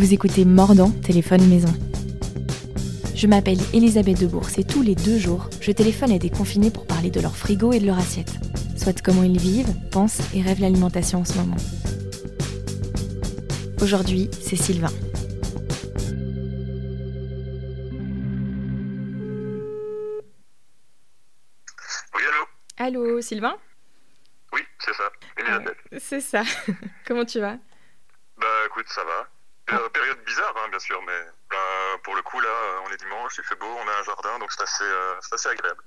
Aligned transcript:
Vous 0.00 0.14
écoutez 0.14 0.46
Mordant, 0.46 0.90
téléphone 0.90 1.46
maison. 1.46 1.68
Je 3.14 3.26
m'appelle 3.26 3.58
Elisabeth 3.74 4.18
Debourse 4.18 4.56
et 4.56 4.64
tous 4.64 4.80
les 4.80 4.94
deux 4.94 5.18
jours, 5.18 5.50
je 5.60 5.72
téléphone 5.72 6.10
à 6.10 6.18
des 6.18 6.30
confinés 6.30 6.70
pour 6.70 6.86
parler 6.86 7.10
de 7.10 7.20
leur 7.20 7.36
frigo 7.36 7.70
et 7.74 7.80
de 7.80 7.84
leur 7.84 7.98
assiette. 7.98 8.32
Soit 8.78 9.02
comment 9.02 9.24
ils 9.24 9.38
vivent, 9.38 9.74
pensent 9.90 10.22
et 10.34 10.40
rêvent 10.40 10.62
l'alimentation 10.62 11.18
en 11.20 11.26
ce 11.26 11.36
moment. 11.36 11.58
Aujourd'hui, 13.82 14.30
c'est 14.40 14.56
Sylvain. 14.56 14.88
Oui, 22.14 22.22
allô? 22.26 22.46
Allô, 22.78 23.20
Sylvain? 23.20 23.58
Oui, 24.54 24.62
c'est 24.78 24.94
ça. 24.94 25.12
Elisabeth. 25.36 25.76
Euh, 25.92 25.98
C'est 26.00 26.22
ça. 26.22 26.42
comment 27.06 27.26
tu 27.26 27.38
vas? 27.38 27.58
Bah 28.38 28.46
écoute, 28.66 28.86
ça 28.88 29.04
va. 29.04 29.28
Période 29.92 30.18
bizarre, 30.26 30.54
hein, 30.56 30.68
bien 30.70 30.78
sûr, 30.78 31.00
mais 31.06 31.12
euh, 31.12 31.96
pour 32.02 32.14
le 32.14 32.22
coup, 32.22 32.40
là, 32.40 32.48
on 32.86 32.92
est 32.92 32.96
dimanche, 32.96 33.34
il 33.38 33.44
fait 33.44 33.58
beau, 33.58 33.66
on 33.66 33.88
a 33.88 34.00
un 34.00 34.02
jardin, 34.02 34.38
donc 34.38 34.52
c'est 34.52 34.62
assez, 34.62 34.84
euh, 34.84 35.14
assez 35.32 35.48
agréable. 35.48 35.82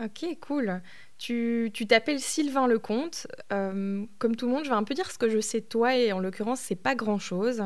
Ok, 0.00 0.38
cool. 0.40 0.80
Tu 1.18 1.72
t'appelles 1.88 2.20
Sylvain 2.20 2.68
Lecomte. 2.68 3.26
Euh, 3.52 4.04
comme 4.20 4.36
tout 4.36 4.46
le 4.46 4.52
monde, 4.52 4.64
je 4.64 4.70
vais 4.70 4.76
un 4.76 4.84
peu 4.84 4.94
dire 4.94 5.10
ce 5.10 5.18
que 5.18 5.28
je 5.28 5.40
sais 5.40 5.60
de 5.60 5.66
toi 5.66 5.96
et 5.96 6.12
en 6.12 6.20
l'occurrence, 6.20 6.60
c'est 6.60 6.76
pas 6.76 6.94
grand-chose. 6.94 7.64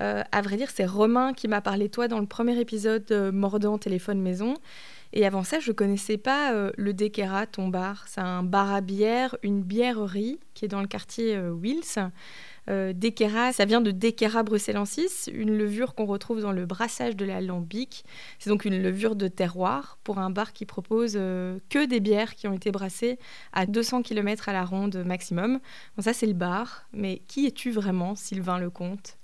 Euh, 0.00 0.24
à 0.32 0.42
vrai 0.42 0.56
dire, 0.56 0.70
c'est 0.70 0.84
Romain 0.84 1.34
qui 1.34 1.46
m'a 1.46 1.60
parlé 1.60 1.86
de 1.86 1.92
toi 1.92 2.08
dans 2.08 2.18
le 2.18 2.26
premier 2.26 2.58
épisode 2.58 3.04
de 3.04 3.30
Mordant 3.30 3.78
téléphone 3.78 4.20
maison. 4.20 4.54
Et 5.12 5.24
avant 5.24 5.44
ça, 5.44 5.60
je 5.60 5.70
connaissais 5.70 6.18
pas 6.18 6.52
le 6.76 6.92
Dequera, 6.92 7.46
ton 7.46 7.68
bar. 7.68 8.04
C'est 8.08 8.20
un 8.20 8.42
bar 8.42 8.74
à 8.74 8.80
bière, 8.80 9.36
une 9.44 9.62
bièrerie 9.62 10.40
qui 10.54 10.64
est 10.64 10.68
dans 10.68 10.80
le 10.82 10.88
quartier 10.88 11.38
Wills. 11.38 12.10
Euh, 12.68 12.92
Dequera, 12.92 13.52
ça 13.52 13.64
vient 13.64 13.80
de 13.80 13.90
Dequera 13.90 14.42
bruxellensis, 14.42 15.30
une 15.32 15.56
levure 15.56 15.94
qu'on 15.94 16.04
retrouve 16.04 16.40
dans 16.40 16.52
le 16.52 16.66
brassage 16.66 17.16
de 17.16 17.24
l'alambic. 17.24 18.04
C'est 18.38 18.50
donc 18.50 18.64
une 18.64 18.82
levure 18.82 19.16
de 19.16 19.28
terroir 19.28 19.98
pour 20.04 20.18
un 20.18 20.30
bar 20.30 20.52
qui 20.52 20.66
propose 20.66 21.14
euh, 21.16 21.58
que 21.70 21.86
des 21.86 22.00
bières 22.00 22.34
qui 22.34 22.46
ont 22.46 22.52
été 22.52 22.70
brassées 22.70 23.18
à 23.52 23.64
200 23.66 24.02
km 24.02 24.48
à 24.48 24.52
la 24.52 24.64
ronde 24.64 24.96
maximum. 25.06 25.60
Bon, 25.96 26.02
ça, 26.02 26.12
c'est 26.12 26.26
le 26.26 26.34
bar. 26.34 26.84
Mais 26.92 27.22
qui 27.28 27.46
es-tu 27.46 27.70
vraiment, 27.70 28.14
Sylvain 28.14 28.58
Lecomte? 28.58 29.16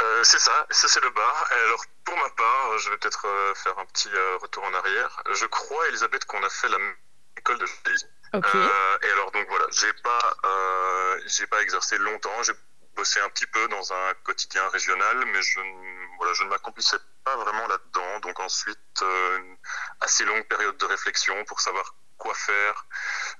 Euh, 0.00 0.20
c'est 0.24 0.38
ça, 0.38 0.66
ça 0.70 0.88
c'est 0.88 1.02
le 1.02 1.10
bar. 1.10 1.48
Alors, 1.64 1.84
pour 2.04 2.16
ma 2.16 2.30
part, 2.30 2.78
je 2.78 2.90
vais 2.90 2.96
peut-être 2.98 3.26
faire 3.56 3.78
un 3.78 3.84
petit 3.86 4.08
retour 4.40 4.64
en 4.64 4.74
arrière. 4.74 5.22
Je 5.34 5.46
crois, 5.46 5.88
Elisabeth, 5.88 6.24
qu'on 6.24 6.42
a 6.42 6.48
fait 6.48 6.68
la 6.68 6.78
même 6.78 6.94
école 7.36 7.58
de 7.58 7.66
journalisme. 7.66 8.08
Euh, 8.44 8.98
et 9.02 9.10
alors 9.10 9.30
donc 9.30 9.46
voilà, 9.48 9.66
j'ai 9.70 9.92
pas, 10.02 10.36
euh, 10.44 11.20
j'ai 11.26 11.46
pas 11.46 11.62
exercé 11.62 11.98
longtemps. 11.98 12.42
J'ai 12.42 12.52
bossé 12.94 13.20
un 13.20 13.28
petit 13.28 13.46
peu 13.46 13.68
dans 13.68 13.92
un 13.92 14.14
quotidien 14.24 14.66
régional, 14.70 15.24
mais 15.26 15.42
je, 15.42 15.60
voilà, 16.16 16.32
je 16.32 16.44
ne 16.44 16.48
m'accomplissais 16.48 16.96
pas 17.24 17.36
vraiment 17.36 17.66
là-dedans. 17.68 18.20
Donc 18.20 18.40
ensuite, 18.40 19.02
euh, 19.02 19.38
une 19.38 19.56
assez 20.00 20.24
longue 20.24 20.46
période 20.48 20.76
de 20.76 20.86
réflexion 20.86 21.44
pour 21.44 21.60
savoir 21.60 21.94
quoi 22.16 22.34
faire 22.34 22.86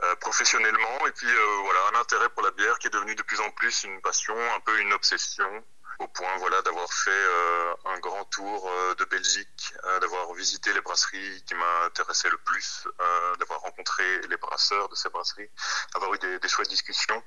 euh, 0.02 0.14
professionnellement. 0.16 1.06
Et 1.06 1.12
puis 1.12 1.30
euh, 1.30 1.56
voilà, 1.64 1.80
un 1.94 2.00
intérêt 2.00 2.28
pour 2.30 2.42
la 2.42 2.50
bière 2.50 2.78
qui 2.78 2.86
est 2.88 2.90
devenu 2.90 3.14
de 3.14 3.22
plus 3.22 3.40
en 3.40 3.50
plus 3.50 3.84
une 3.84 4.00
passion, 4.02 4.36
un 4.54 4.60
peu 4.60 4.78
une 4.80 4.92
obsession 4.92 5.64
au 5.98 6.08
point 6.08 6.36
voilà 6.38 6.60
d'avoir 6.62 6.92
fait 6.92 7.10
euh, 7.10 7.74
un 7.86 7.98
grand 8.00 8.24
tour 8.26 8.68
euh, 8.68 8.94
de 8.94 9.04
Belgique, 9.04 9.74
euh, 9.84 10.00
d'avoir 10.00 10.32
visité 10.34 10.72
les 10.72 10.80
brasseries 10.80 11.42
qui 11.44 11.54
m'intéressaient 11.54 12.30
le 12.30 12.38
plus, 12.38 12.86
d'avoir 13.38 13.60
rencontré 13.60 14.20
les 14.28 14.36
brasseurs 14.36 14.88
de 14.88 14.94
ces 14.94 15.08
brasseries, 15.08 15.50
avoir 15.94 16.12
eu 16.14 16.18
des, 16.18 16.38
des 16.38 16.48
chouettes 16.48 16.68
discussions. 16.68 17.22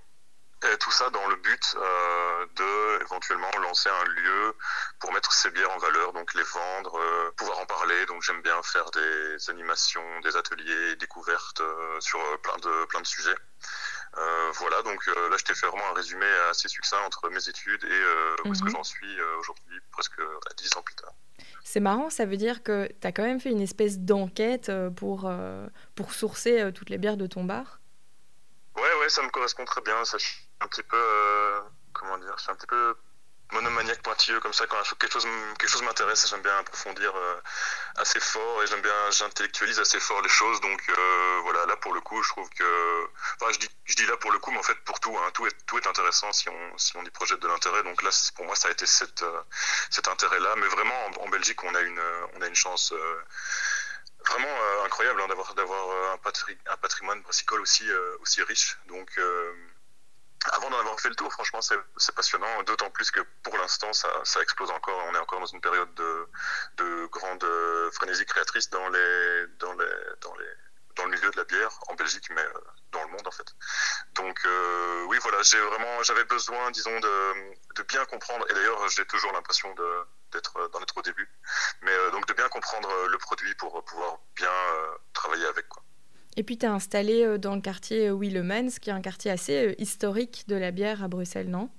Tout 0.81 0.91
ça 0.91 1.09
dans 1.09 1.25
le 1.27 1.37
but 1.37 1.75
euh, 1.77 2.45
de 2.57 3.01
éventuellement 3.03 3.49
lancer 3.61 3.89
un 3.89 4.03
lieu 4.03 4.57
pour 4.99 5.13
mettre 5.13 5.31
ces 5.31 5.49
bières 5.51 5.71
en 5.71 5.77
valeur, 5.77 6.11
donc 6.11 6.33
les 6.33 6.43
vendre, 6.43 7.31
pouvoir 7.37 7.59
en 7.59 7.65
parler. 7.65 8.05
Donc 8.07 8.21
j'aime 8.23 8.41
bien 8.41 8.61
faire 8.61 8.91
des 8.91 9.49
animations, 9.49 10.19
des 10.19 10.35
ateliers, 10.35 10.97
découvertes 10.97 11.61
sur 12.01 12.19
plein 12.41 12.57
de 12.57 12.85
plein 12.87 12.99
de 12.99 13.07
sujets. 13.07 13.37
Euh, 14.17 14.51
voilà, 14.55 14.81
donc 14.81 15.07
euh, 15.07 15.29
là 15.29 15.37
je 15.37 15.43
t'ai 15.45 15.53
fait 15.53 15.67
vraiment 15.67 15.87
un 15.91 15.93
résumé 15.93 16.25
assez 16.49 16.67
succinct 16.67 16.99
entre 17.05 17.29
mes 17.29 17.47
études 17.47 17.83
et 17.83 17.87
euh, 17.91 18.35
où 18.45 18.51
est-ce 18.51 18.61
que 18.61 18.67
Mhm. 18.69 18.75
j'en 18.75 18.83
suis 18.83 19.21
aujourd'hui, 19.39 19.79
presque 19.91 20.19
voilà, 20.19 20.39
10 20.57 20.75
ans 20.77 20.81
plus 20.81 20.95
tard. 20.95 21.13
C'est 21.63 21.79
marrant, 21.79 22.09
ça 22.09 22.25
veut 22.25 22.37
dire 22.37 22.63
que 22.63 22.87
tu 22.99 23.07
as 23.07 23.11
quand 23.11 23.23
même 23.23 23.39
fait 23.39 23.51
une 23.51 23.61
espèce 23.61 23.99
d'enquête 23.99 24.71
pour, 24.95 25.31
pour 25.95 26.13
sourcer 26.13 26.71
toutes 26.73 26.89
les 26.89 26.97
bières 26.97 27.17
de 27.17 27.27
ton 27.27 27.43
bar? 27.43 27.79
Ouais, 28.75 28.95
ouais, 29.01 29.09
ça 29.09 29.21
me 29.21 29.29
correspond 29.29 29.65
très 29.65 29.81
bien. 29.81 30.03
Ça, 30.05 30.17
je 30.17 30.25
suis 30.25 30.47
un 30.61 30.67
petit 30.67 30.83
peu, 30.83 30.97
euh, 30.97 31.59
comment 31.93 32.17
dire, 32.17 32.33
je 32.37 32.43
suis 32.43 32.51
un 32.51 32.55
petit 32.55 32.67
peu 32.67 32.95
monomaniaque 33.51 34.01
pointilleux 34.01 34.39
comme 34.39 34.53
ça. 34.53 34.67
Quand 34.67 34.81
quelque 34.99 35.13
chose, 35.13 35.25
quelque 35.57 35.69
chose 35.69 35.81
m'intéresse, 35.83 36.27
j'aime 36.29 36.41
bien 36.41 36.57
approfondir 36.57 37.11
euh, 37.15 37.41
assez 37.97 38.19
fort 38.19 38.63
et 38.63 38.67
j'aime 38.67 38.81
bien, 38.81 39.11
j'intellectualise 39.11 39.79
assez 39.79 39.99
fort 39.99 40.21
les 40.21 40.29
choses. 40.29 40.59
Donc 40.61 40.81
euh, 40.89 41.39
voilà, 41.43 41.65
là 41.65 41.75
pour 41.77 41.93
le 41.93 42.01
coup, 42.01 42.21
je 42.23 42.29
trouve 42.29 42.49
que, 42.51 43.07
je 43.51 43.57
dis, 43.59 43.69
je 43.85 43.95
dis 43.95 44.05
là 44.05 44.17
pour 44.17 44.31
le 44.31 44.39
coup, 44.39 44.51
mais 44.51 44.59
en 44.59 44.63
fait 44.63 44.79
pour 44.85 44.99
tout, 44.99 45.17
hein, 45.17 45.31
tout 45.33 45.47
est, 45.47 45.65
tout 45.65 45.77
est 45.77 45.87
intéressant 45.87 46.31
si 46.33 46.49
on, 46.49 46.77
si 46.77 46.95
on 46.97 47.03
y 47.03 47.09
projette 47.09 47.39
de 47.39 47.47
l'intérêt. 47.47 47.83
Donc 47.83 48.01
là, 48.03 48.09
pour 48.35 48.45
moi, 48.45 48.55
ça 48.55 48.67
a 48.67 48.71
été 48.71 48.85
cette, 48.85 49.23
euh, 49.23 49.41
cet 49.89 50.07
intérêt-là. 50.07 50.55
Mais 50.57 50.67
vraiment, 50.67 51.05
en, 51.21 51.29
Belgique, 51.29 51.63
on 51.63 51.73
a 51.75 51.81
une, 51.81 52.01
on 52.35 52.41
a 52.41 52.47
une 52.47 52.55
chance. 52.55 52.91
euh, 52.93 53.23
Vraiment 54.27 54.49
euh, 54.49 54.83
incroyable 54.85 55.21
hein, 55.21 55.27
d'avoir 55.29 55.53
d'avoir 55.55 56.13
un, 56.13 56.17
patri- 56.17 56.57
un 56.67 56.75
patrimoine 56.77 57.21
brassicole 57.21 57.61
aussi 57.61 57.85
aussi 58.19 58.43
riche. 58.43 58.77
Donc 58.87 59.09
avant 60.69 60.77
d'en 60.77 60.81
avoir 60.81 60.99
fait 60.99 61.09
le 61.09 61.15
tour, 61.15 61.31
franchement, 61.31 61.59
c'est 61.61 62.15
passionnant. 62.15 62.63
D'autant 62.63 62.89
plus 62.89 63.11
que 63.11 63.21
pour 63.43 63.57
l'instant, 63.57 63.91
ça, 63.93 64.41
explose 64.41 64.69
encore. 64.71 65.01
On 65.09 65.15
est 65.15 65.19
encore 65.19 65.39
dans 65.39 65.45
une 65.45 65.61
période 65.61 65.93
de, 65.95 66.27
de 66.77 67.05
grande 67.07 67.43
euh, 67.43 67.91
frénésie 67.91 68.25
créatrice 68.25 68.69
dans 68.69 68.87
le 68.89 69.47
milieu 71.07 71.31
de 71.31 71.37
la 71.37 71.43
bière 71.45 71.71
en 71.87 71.95
Belgique, 71.95 72.29
mais 72.31 72.41
euh, 72.41 72.59
dans 72.91 73.03
le 73.03 73.09
monde 73.09 73.27
en 73.27 73.31
fait. 73.31 73.55
Donc 74.13 74.39
euh, 74.45 75.05
oui, 75.07 75.17
voilà, 75.21 75.41
j'avais 76.03 76.25
besoin, 76.25 76.71
disons, 76.71 76.99
de, 76.99 77.83
bien 77.87 78.05
comprendre. 78.05 78.45
Et 78.49 78.53
d'ailleurs, 78.53 78.87
j'ai 78.89 79.05
toujours 79.05 79.31
l'impression 79.31 79.73
d'en 79.73 80.81
être 80.81 80.97
au 80.97 81.01
début, 81.01 81.29
mais 81.81 82.11
donc 82.11 82.27
de 82.27 82.33
bien 82.33 82.49
comprendre 82.49 83.07
le 83.07 83.17
produit 83.17 83.55
pour 83.55 83.83
pouvoir 83.85 84.19
bien 84.35 84.51
travailler 85.13 85.45
avec 85.45 85.67
quoi. 85.69 85.81
Et 86.35 86.43
puis 86.43 86.57
tu 86.57 86.65
es 86.65 86.69
installé 86.69 87.25
euh, 87.25 87.37
dans 87.37 87.55
le 87.55 87.61
quartier 87.61 88.07
euh, 88.07 88.13
Willemans, 88.13 88.69
qui 88.81 88.89
est 88.89 88.93
un 88.93 89.01
quartier 89.01 89.31
assez 89.31 89.67
euh, 89.67 89.75
historique 89.77 90.45
de 90.47 90.55
la 90.55 90.71
bière 90.71 91.03
à 91.03 91.07
Bruxelles, 91.07 91.49
non? 91.49 91.69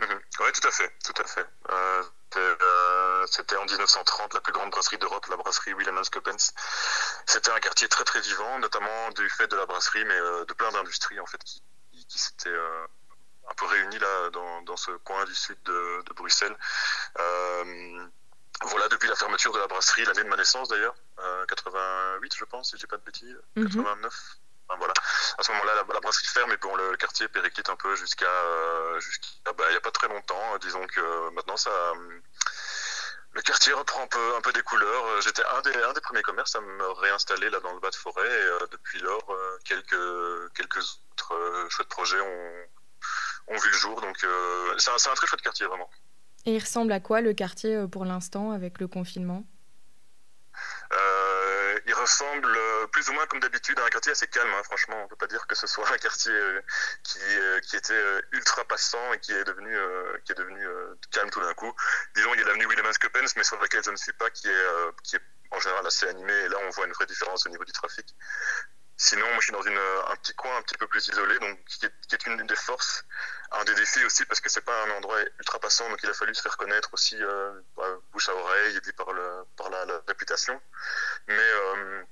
Mhm. 0.00 0.20
Ouais, 0.40 0.52
tout 0.52 0.66
à 0.66 0.70
fait, 0.70 0.90
tout 1.04 1.22
à 1.22 1.24
fait. 1.24 1.46
C'était, 3.30 3.56
en 3.56 3.64
1930 3.64 4.32
la 4.32 4.40
plus 4.40 4.52
grande 4.52 4.70
brasserie 4.70 4.96
d'Europe, 4.96 5.26
la 5.26 5.36
brasserie 5.36 5.74
Willemans 5.74 6.08
Coppens. 6.10 6.52
C'était 7.26 7.50
un 7.50 7.60
quartier 7.60 7.86
très 7.88 8.04
très 8.04 8.20
vivant, 8.20 8.58
notamment 8.58 9.10
du 9.10 9.28
fait 9.28 9.46
de 9.48 9.56
la 9.56 9.66
brasserie, 9.66 10.04
mais 10.06 10.18
de 10.46 10.52
plein 10.54 10.70
d'industries 10.72 11.20
en 11.20 11.26
fait 11.26 11.42
qui, 11.44 11.62
s'étaient 12.08 12.48
un 12.48 13.54
peu 13.54 13.66
réunies 13.66 13.98
là 13.98 14.30
dans, 14.64 14.76
ce 14.76 14.92
coin 15.04 15.24
du 15.26 15.34
sud 15.34 15.58
de 15.64 16.12
Bruxelles. 16.14 16.56
Voilà, 18.62 18.88
depuis 18.88 19.08
la 19.08 19.14
fermeture 19.14 19.52
de 19.52 19.58
la 19.58 19.66
brasserie, 19.68 20.04
l'année 20.04 20.24
de 20.24 20.28
ma 20.28 20.36
naissance 20.36 20.68
d'ailleurs, 20.68 20.94
euh, 21.20 21.46
88 21.46 22.34
je 22.36 22.44
pense, 22.44 22.70
si 22.70 22.76
je 22.76 22.80
dis 22.80 22.86
pas 22.86 22.96
de 22.96 23.02
bêtises, 23.04 23.38
Mhm. 23.56 23.66
89. 23.68 24.12
Enfin, 24.68 24.78
voilà. 24.78 24.92
À 25.38 25.42
ce 25.42 25.52
moment-là, 25.52 25.74
la, 25.76 25.94
la 25.94 26.00
brasserie 26.00 26.26
ferme 26.26 26.52
et 26.52 26.56
bon, 26.58 26.74
le, 26.76 26.90
le 26.90 26.96
quartier 26.96 27.26
périclite 27.28 27.68
un 27.70 27.76
peu 27.76 27.94
jusqu'à 27.94 28.26
euh, 28.26 29.00
jusqu'à 29.00 29.52
bah, 29.52 29.64
il 29.70 29.74
y 29.74 29.76
a 29.76 29.80
pas 29.80 29.92
très 29.92 30.08
longtemps. 30.08 30.54
Euh, 30.54 30.58
Disons 30.58 30.84
que 30.88 31.00
euh, 31.00 31.30
maintenant 31.30 31.56
ça 31.56 31.70
le 33.32 33.42
quartier 33.42 33.72
reprend 33.72 34.02
un 34.02 34.06
peu 34.08 34.34
un 34.36 34.40
peu 34.40 34.52
des 34.52 34.62
couleurs. 34.62 35.20
J'étais 35.22 35.44
un 35.44 35.60
des 35.62 35.74
un 35.82 35.92
des 35.92 36.00
premiers 36.00 36.22
commerces 36.22 36.56
à 36.56 36.60
me 36.60 36.90
réinstaller 36.92 37.50
là 37.50 37.60
dans 37.60 37.72
le 37.72 37.80
bas 37.80 37.90
de 37.90 37.94
forêt 37.94 38.26
et 38.28 38.42
euh, 38.42 38.66
depuis 38.72 38.98
lors 39.00 39.32
euh, 39.32 39.58
quelques 39.64 40.52
quelques 40.54 40.78
autres 41.12 41.34
euh, 41.34 41.68
chouettes 41.70 41.88
projets 41.88 42.20
ont 42.20 42.52
ont 43.48 43.56
vu 43.58 43.70
le 43.70 43.76
jour. 43.78 44.00
Donc 44.00 44.22
euh, 44.24 44.74
c'est 44.78 44.90
un, 44.90 44.98
c'est 44.98 45.08
un 45.10 45.14
très 45.14 45.26
chouette 45.26 45.42
quartier 45.42 45.66
vraiment. 45.66 45.88
Et 46.48 46.52
il 46.52 46.60
ressemble 46.60 46.92
à 46.92 47.00
quoi 47.00 47.20
le 47.20 47.34
quartier 47.34 47.76
euh, 47.76 47.86
pour 47.86 48.06
l'instant 48.06 48.52
avec 48.52 48.80
le 48.80 48.88
confinement? 48.88 49.44
Euh, 50.94 51.78
il 51.86 51.92
ressemble 51.92 52.56
euh, 52.56 52.86
plus 52.86 53.06
ou 53.10 53.12
moins 53.12 53.26
comme 53.26 53.40
d'habitude 53.40 53.78
à 53.78 53.84
un 53.84 53.88
quartier 53.90 54.12
assez 54.12 54.26
calme. 54.28 54.48
hein, 54.54 54.62
franchement, 54.64 54.96
on 55.04 55.08
peut 55.08 55.16
pas 55.16 55.26
dire 55.26 55.46
que 55.46 55.54
ce 55.54 55.66
soit 55.66 55.86
un 55.92 55.98
quartier 55.98 56.32
qui, 57.02 57.76
était 57.76 58.02
ultra 58.32 58.64
passant 58.64 59.12
et 59.12 59.20
qui 59.20 59.32
est 59.32 59.44
devenu, 59.44 59.76
qui 60.24 60.32
est 60.32 60.36
devenu 60.36 60.66
calme 61.10 61.28
tout 61.28 61.42
d'un 61.42 61.52
coup. 61.52 61.70
Disons, 62.16 62.32
il 62.32 62.40
y 62.40 62.42
a 62.42 62.46
l'avenue 62.46 62.64
Willemans 62.64 62.96
Coppens, 62.98 63.36
mais 63.36 63.44
sur 63.44 63.60
laquelle 63.60 63.84
je 63.84 63.90
ne 63.90 63.96
suis 63.96 64.14
pas, 64.14 64.30
qui 64.30 64.48
est, 64.48 64.66
qui 65.04 65.16
est 65.16 65.22
en 65.50 65.60
général 65.60 65.86
assez 65.86 66.08
animée. 66.08 66.32
Et 66.32 66.48
là, 66.48 66.56
on 66.66 66.70
voit 66.70 66.86
une 66.86 66.94
vraie 66.94 67.04
différence 67.04 67.44
au 67.44 67.50
niveau 67.50 67.66
du 67.66 67.72
trafic. 67.72 68.16
Sinon, 69.00 69.26
moi, 69.28 69.36
je 69.38 69.44
suis 69.44 69.52
dans 69.52 69.62
une, 69.62 69.78
un 69.78 70.16
petit 70.16 70.34
coin 70.34 70.56
un 70.56 70.62
petit 70.62 70.74
peu 70.76 70.88
plus 70.88 71.06
isolé, 71.06 71.38
donc 71.38 71.56
qui 71.66 71.86
est, 71.86 72.26
une 72.26 72.44
des 72.46 72.56
forces, 72.56 73.04
un 73.52 73.64
des 73.64 73.74
défis 73.76 74.04
aussi, 74.04 74.24
parce 74.24 74.40
que 74.40 74.48
c'est 74.50 74.64
pas 74.64 74.84
un 74.86 74.90
endroit 74.96 75.20
ultra 75.38 75.60
passant, 75.60 75.88
donc 75.88 76.00
il 76.02 76.10
a 76.10 76.14
fallu 76.14 76.34
se 76.34 76.42
faire 76.42 76.56
connaître 76.56 76.92
aussi 76.92 77.16
euh, 77.22 77.60
par 77.76 77.86
bouche 78.10 78.28
à 78.28 78.34
oreille 78.34 78.76
et 78.76 78.80
puis 78.80 78.92
par, 78.92 79.12
le, 79.12 79.44
par 79.56 79.70
la, 79.70 79.86
réputation. 80.08 80.60
Mais 81.28 81.38
euh, 81.38 82.02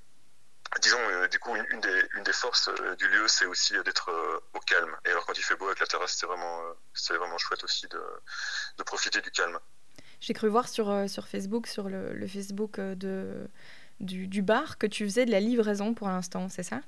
disons, 0.81 0.97
euh, 0.97 1.27
du 1.27 1.39
coup, 1.39 1.53
une, 1.55 1.81
des, 1.81 2.03
une 2.15 2.23
des 2.23 2.31
forces 2.33 2.69
euh, 2.69 2.95
du 2.95 3.09
lieu, 3.09 3.27
c'est 3.27 3.45
aussi 3.45 3.73
d'être 3.83 4.09
euh, 4.09 4.39
au 4.53 4.59
calme. 4.61 4.95
Et 5.05 5.09
alors, 5.09 5.25
quand 5.25 5.37
il 5.37 5.43
fait 5.43 5.57
beau 5.57 5.65
avec 5.65 5.81
la 5.81 5.87
terrasse, 5.87 6.15
c'est 6.17 6.25
vraiment, 6.25 6.61
c'est 6.93 7.17
vraiment 7.17 7.37
chouette 7.37 7.65
aussi 7.65 7.87
de, 7.87 8.01
de 8.77 8.83
profiter 8.83 9.19
du 9.19 9.31
calme. 9.31 9.59
J'ai 10.21 10.33
cru 10.33 10.47
voir 10.47 10.69
sur, 10.69 11.09
sur 11.09 11.27
Facebook, 11.27 11.67
sur 11.67 11.89
le 11.89 12.27
Facebook 12.27 12.79
de, 12.79 13.49
du, 13.99 14.41
bar, 14.41 14.77
que 14.77 14.87
tu 14.87 15.05
faisais 15.05 15.25
de 15.25 15.31
la 15.31 15.39
livraison 15.39 15.93
pour 15.93 16.07
l'instant, 16.07 16.49
c'est 16.49 16.63
ça? 16.63 16.81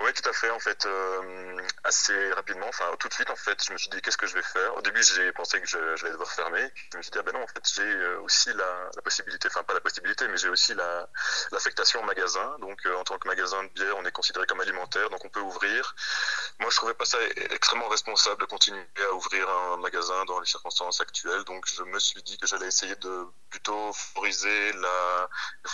Oui, 0.00 0.12
tout 0.12 0.28
à 0.28 0.32
fait. 0.32 0.50
En 0.50 0.58
fait, 0.58 0.86
euh, 0.86 1.56
assez 1.84 2.32
rapidement, 2.32 2.66
enfin 2.68 2.84
tout 2.98 3.08
de 3.08 3.14
suite, 3.14 3.30
en 3.30 3.36
fait, 3.36 3.62
je 3.64 3.72
me 3.72 3.78
suis 3.78 3.90
dit 3.90 4.00
qu'est-ce 4.00 4.16
que 4.16 4.26
je 4.26 4.34
vais 4.34 4.42
faire? 4.42 4.76
Au 4.76 4.82
début, 4.82 5.02
j'ai 5.02 5.30
pensé 5.32 5.60
que 5.60 5.66
je, 5.66 5.78
devoir 6.10 6.30
fermer. 6.30 6.68
Je 6.92 6.98
me 6.98 7.02
suis 7.02 7.10
dit 7.10 7.18
ah 7.18 7.22
ben 7.22 7.32
non, 7.32 7.42
en 7.42 7.46
fait, 7.46 7.62
j'ai 7.74 7.82
euh, 7.82 8.20
aussi 8.20 8.48
la, 8.54 8.90
la, 8.96 9.02
possibilité, 9.02 9.48
enfin 9.48 9.62
pas 9.62 9.74
la 9.74 9.80
possibilité, 9.80 10.26
mais 10.28 10.36
j'ai 10.36 10.48
aussi 10.48 10.74
la 10.74 11.08
l'affectation 11.52 12.00
au 12.00 12.04
magasin. 12.04 12.56
Donc, 12.60 12.84
euh, 12.86 12.96
en 12.96 13.04
tant 13.04 13.18
que 13.18 13.28
magasin 13.28 13.62
de 13.62 13.68
bière, 13.70 13.96
on 13.98 14.04
est 14.04 14.12
considéré 14.12 14.46
comme 14.46 14.60
alimentaire, 14.60 15.10
donc 15.10 15.24
on 15.24 15.28
peut 15.28 15.40
ouvrir. 15.40 15.94
Moi, 16.60 16.70
je 16.70 16.76
trouvais 16.76 16.94
pas 16.94 17.04
ça 17.04 17.18
extrêmement 17.50 17.88
responsable 17.88 18.40
de 18.40 18.46
continuer 18.46 18.84
à 19.10 19.12
ouvrir 19.14 19.48
un 19.48 19.76
magasin 19.78 20.24
dans 20.26 20.40
les 20.40 20.46
circonstances 20.46 21.00
actuelles. 21.00 21.44
Donc, 21.44 21.66
je 21.66 21.82
me 21.82 21.98
suis 21.98 22.22
dit 22.22 22.38
que 22.38 22.46
j'allais 22.46 22.66
essayer 22.68 22.96
de 22.96 23.26
plutôt 23.50 23.92
favoriser 23.92 24.72
la 24.74 25.28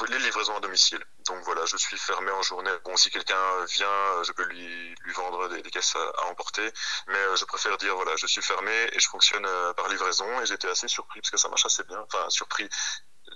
les 0.08 0.18
livraisons 0.18 0.56
à 0.56 0.60
domicile. 0.60 1.04
Donc 1.26 1.42
voilà, 1.44 1.64
je 1.66 1.76
suis 1.76 1.98
fermé 1.98 2.30
en 2.30 2.42
journée. 2.42 2.70
Bon, 2.84 2.96
si 2.96 3.10
quelqu'un 3.10 3.64
vient, 3.66 4.22
je 4.22 4.32
peux 4.32 4.44
lui, 4.44 4.94
lui 5.04 5.12
vendre 5.12 5.48
des, 5.48 5.62
caisses 5.62 5.96
à, 5.96 6.22
à, 6.22 6.24
emporter. 6.26 6.70
Mais 7.08 7.18
euh, 7.18 7.36
je 7.36 7.44
préfère 7.44 7.76
dire, 7.78 7.94
voilà, 7.94 8.16
je 8.16 8.26
suis 8.26 8.42
fermé 8.42 8.72
et 8.92 8.98
je 8.98 9.08
fonctionne 9.08 9.44
euh, 9.44 9.72
par 9.74 9.88
livraison. 9.88 10.40
Et 10.40 10.46
j'étais 10.46 10.68
assez 10.68 10.88
surpris 10.88 11.20
parce 11.20 11.30
que 11.30 11.36
ça 11.36 11.48
marche 11.48 11.66
assez 11.66 11.84
bien. 11.84 12.00
Enfin, 12.00 12.28
surpris. 12.30 12.68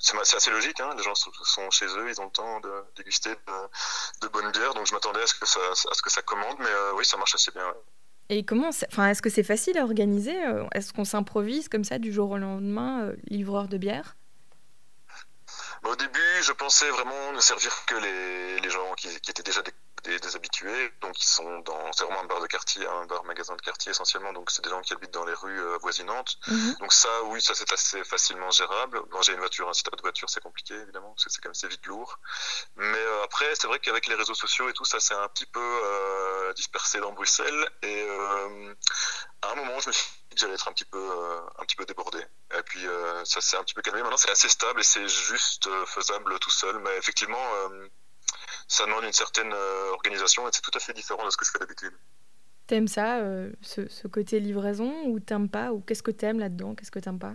C'est 0.02 0.36
assez 0.36 0.50
logique, 0.50 0.80
hein. 0.80 0.90
les 0.96 1.02
gens 1.02 1.14
sont 1.14 1.70
chez 1.70 1.86
eux, 1.86 2.10
ils 2.10 2.20
ont 2.20 2.24
le 2.24 2.30
temps 2.30 2.60
de 2.60 2.70
déguster 2.96 3.30
de, 3.30 4.26
de 4.26 4.28
bonnes 4.28 4.50
bières, 4.50 4.74
donc 4.74 4.86
je 4.86 4.92
m'attendais 4.92 5.22
à 5.22 5.26
ce 5.26 5.34
que 5.34 5.46
ça, 5.46 5.60
à 5.60 5.94
ce 5.94 6.02
que 6.02 6.10
ça 6.10 6.22
commande, 6.22 6.56
mais 6.58 6.66
euh, 6.66 6.92
oui, 6.96 7.04
ça 7.04 7.16
marche 7.16 7.36
assez 7.36 7.52
bien. 7.52 7.72
Et 8.28 8.44
comment, 8.44 8.68
enfin, 8.68 9.08
est-ce 9.08 9.22
que 9.22 9.30
c'est 9.30 9.44
facile 9.44 9.78
à 9.78 9.84
organiser 9.84 10.36
Est-ce 10.72 10.92
qu'on 10.92 11.04
s'improvise 11.04 11.68
comme 11.68 11.84
ça 11.84 11.98
du 11.98 12.12
jour 12.12 12.30
au 12.30 12.38
lendemain, 12.38 13.12
livreur 13.28 13.68
de 13.68 13.78
bière? 13.78 14.16
Au 15.84 15.96
début, 15.96 16.42
je 16.42 16.52
pensais 16.52 16.88
vraiment 16.90 17.32
ne 17.32 17.40
servir 17.40 17.72
que 17.86 17.94
les, 17.94 18.60
les 18.60 18.70
gens 18.70 18.94
qui, 18.96 19.08
qui 19.20 19.30
étaient 19.30 19.42
déjà 19.42 19.62
des 19.62 19.72
des, 20.04 20.18
des, 20.18 20.36
habitués, 20.36 20.92
donc 21.00 21.20
ils 21.20 21.26
sont 21.26 21.60
dans, 21.60 21.92
c'est 21.92 22.04
vraiment 22.04 22.20
un 22.20 22.26
bar 22.26 22.40
de 22.40 22.46
quartier, 22.46 22.86
un 22.86 23.06
bar 23.06 23.24
magasin 23.24 23.56
de 23.56 23.60
quartier 23.60 23.90
essentiellement, 23.90 24.32
donc 24.32 24.50
c'est 24.50 24.62
des 24.62 24.70
gens 24.70 24.80
qui 24.80 24.92
habitent 24.92 25.12
dans 25.12 25.24
les 25.24 25.34
rues 25.34 25.60
euh, 25.60 25.76
avoisinantes. 25.76 26.38
Mm-hmm. 26.48 26.78
Donc 26.78 26.92
ça, 26.92 27.08
oui, 27.24 27.40
ça 27.40 27.54
c'est 27.54 27.72
assez 27.72 28.02
facilement 28.04 28.50
gérable. 28.50 29.02
Bon, 29.10 29.22
j'ai 29.22 29.32
une 29.32 29.38
voiture, 29.38 29.68
hein, 29.68 29.72
si 29.72 29.82
t'as 29.82 29.90
pas 29.90 29.96
de 29.96 30.02
voiture, 30.02 30.28
c'est 30.28 30.42
compliqué 30.42 30.74
évidemment, 30.74 31.10
parce 31.10 31.24
que 31.24 31.30
c'est 31.30 31.40
quand 31.40 31.48
même 31.48 31.54
c'est 31.54 31.68
vite 31.68 31.86
lourd. 31.86 32.18
Mais 32.76 32.98
euh, 32.98 33.24
après, 33.24 33.54
c'est 33.54 33.66
vrai 33.66 33.78
qu'avec 33.78 34.06
les 34.06 34.14
réseaux 34.14 34.34
sociaux 34.34 34.68
et 34.68 34.72
tout, 34.72 34.84
ça 34.84 35.00
c'est 35.00 35.14
un 35.14 35.28
petit 35.28 35.46
peu 35.46 35.60
euh, 35.60 36.52
dispersé 36.54 37.00
dans 37.00 37.12
Bruxelles. 37.12 37.68
Et 37.82 38.02
euh, 38.02 38.74
à 39.42 39.52
un 39.52 39.54
moment, 39.54 39.78
je 39.80 39.88
me 39.88 39.92
suis 39.92 40.06
dit 40.30 40.34
que 40.34 40.40
j'allais 40.40 40.54
être 40.54 40.68
un 40.68 40.72
petit 40.72 40.84
peu, 40.84 41.10
un 41.58 41.64
petit 41.64 41.76
peu 41.76 41.84
débordé. 41.84 42.24
Et 42.56 42.62
puis 42.62 42.84
ça 43.24 43.40
s'est 43.40 43.56
un 43.56 43.64
petit 43.64 43.74
peu 43.74 43.82
calmé. 43.82 44.02
Maintenant, 44.02 44.16
c'est 44.16 44.30
assez 44.30 44.48
stable 44.48 44.80
et 44.80 44.84
c'est 44.84 45.08
juste 45.08 45.68
faisable 45.86 46.38
tout 46.38 46.50
seul. 46.50 46.78
Mais 46.78 46.96
effectivement 46.96 47.42
ça 48.68 48.86
demande 48.86 49.04
une 49.04 49.12
certaine 49.12 49.52
euh, 49.52 49.90
organisation 49.92 50.48
et 50.48 50.50
c'est 50.52 50.62
tout 50.62 50.70
à 50.74 50.80
fait 50.80 50.92
différent 50.92 51.24
de 51.24 51.30
ce 51.30 51.36
que 51.36 51.44
je 51.44 51.50
fais 51.50 51.58
d'habitude. 51.58 51.92
T'aimes 52.66 52.88
ça, 52.88 53.18
euh, 53.18 53.52
ce, 53.60 53.88
ce, 53.88 54.06
côté 54.06 54.40
livraison, 54.40 55.04
ou 55.06 55.20
t'aimes 55.20 55.48
pas 55.48 55.72
Ou 55.72 55.80
qu'est-ce 55.80 56.02
que 56.02 56.12
t'aimes 56.12 56.38
là-dedans 56.38 56.74
Qu'est-ce 56.74 56.90
que 56.90 57.00
t'aimes 57.00 57.18
pas? 57.18 57.34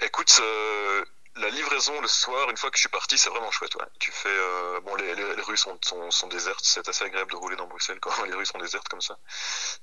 Écoute, 0.00 0.40
euh, 0.40 1.04
la 1.36 1.48
livraison 1.50 2.00
le 2.00 2.08
soir, 2.08 2.50
une 2.50 2.56
fois 2.56 2.70
que 2.70 2.76
je 2.76 2.82
suis 2.82 2.88
parti, 2.88 3.18
c'est 3.18 3.30
vraiment 3.30 3.50
chouette. 3.50 3.74
Ouais. 3.76 3.86
Tu 3.98 4.12
fais, 4.12 4.28
euh, 4.28 4.80
bon, 4.80 4.94
les, 4.96 5.14
les, 5.14 5.36
les, 5.36 5.42
rues 5.42 5.56
sont, 5.56 5.76
sont, 5.82 6.10
sont 6.10 6.28
désertes, 6.28 6.64
c'est 6.64 6.88
assez 6.88 7.04
agréable 7.04 7.30
de 7.30 7.36
rouler 7.36 7.56
dans 7.56 7.66
Bruxelles 7.66 7.98
quand 8.00 8.10
les 8.24 8.34
rues 8.34 8.46
sont 8.46 8.58
désertes 8.58 8.88
comme 8.88 9.00
ça. 9.00 9.18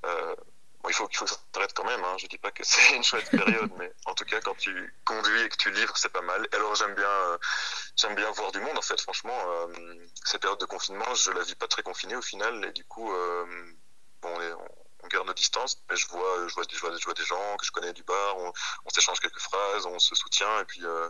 Euh, 0.05 0.35
Il 0.87 0.93
faut 0.93 1.07
qu'il 1.07 1.17
faut 1.17 1.25
que 1.25 1.31
ça 1.31 1.37
s'arrête 1.53 1.73
quand 1.73 1.85
même. 1.85 2.03
Hein. 2.03 2.15
Je 2.17 2.27
dis 2.27 2.37
pas 2.37 2.51
que 2.51 2.63
c'est 2.65 2.95
une 2.95 3.03
chouette 3.03 3.29
période, 3.29 3.71
mais 3.77 3.91
en 4.05 4.13
tout 4.13 4.25
cas, 4.25 4.41
quand 4.41 4.55
tu 4.55 4.93
conduis 5.05 5.41
et 5.41 5.49
que 5.49 5.57
tu 5.57 5.71
livres, 5.71 5.95
c'est 5.97 6.11
pas 6.11 6.21
mal. 6.21 6.47
Alors 6.53 6.75
j'aime 6.75 6.95
bien, 6.95 7.05
euh, 7.05 7.37
bien 8.15 8.31
voir 8.31 8.51
du 8.51 8.59
monde. 8.59 8.77
En 8.77 8.81
fait, 8.81 8.99
franchement, 9.01 9.37
euh, 9.47 10.07
cette 10.25 10.41
période 10.41 10.59
de 10.59 10.65
confinement, 10.65 11.13
je 11.13 11.31
la 11.31 11.43
vis 11.43 11.55
pas 11.55 11.67
très 11.67 11.83
confinée 11.83 12.15
au 12.15 12.21
final, 12.21 12.65
et 12.65 12.71
du 12.71 12.83
coup, 12.85 13.11
euh, 13.13 13.45
bon, 14.21 14.33
on, 15.03 15.07
garde 15.07 15.27
nos 15.27 15.33
distances. 15.33 15.81
Mais 15.89 15.95
je 15.95 16.07
vois, 16.07 16.47
je 16.47 16.53
vois, 16.53 16.63
je 16.71 17.05
vois, 17.05 17.13
des 17.13 17.25
gens 17.25 17.57
que 17.57 17.65
je 17.65 17.71
connais 17.71 17.93
du 17.93 18.03
bar. 18.03 18.37
On, 18.37 18.53
on 18.85 18.89
s'échange 18.89 19.19
quelques 19.19 19.39
phrases, 19.39 19.85
on 19.85 19.99
se 19.99 20.15
soutient, 20.15 20.59
et 20.61 20.65
puis 20.65 20.85
euh, 20.85 21.09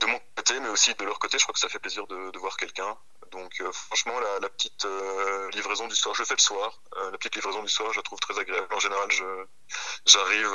de 0.00 0.06
mon 0.06 0.18
côté, 0.36 0.58
mais 0.60 0.68
aussi 0.68 0.94
de 0.94 1.04
leur 1.04 1.18
côté, 1.18 1.38
je 1.38 1.44
crois 1.44 1.52
que 1.52 1.60
ça 1.60 1.68
fait 1.68 1.78
plaisir 1.78 2.06
de 2.06 2.38
voir 2.38 2.56
quelqu'un. 2.56 2.96
Donc 3.34 3.60
euh, 3.60 3.70
franchement, 3.72 4.18
la, 4.20 4.40
la 4.40 4.48
petite 4.48 4.84
euh, 4.84 5.50
livraison 5.50 5.88
du 5.88 5.96
soir, 5.96 6.14
je 6.14 6.24
fais 6.24 6.34
le 6.34 6.40
soir. 6.40 6.80
Euh, 6.96 7.10
la 7.10 7.18
petite 7.18 7.34
livraison 7.34 7.62
du 7.62 7.68
soir, 7.68 7.92
je 7.92 7.98
la 7.98 8.02
trouve 8.02 8.20
très 8.20 8.38
agréable. 8.38 8.72
En 8.72 8.78
général, 8.78 9.08
j'arrive 10.06 10.52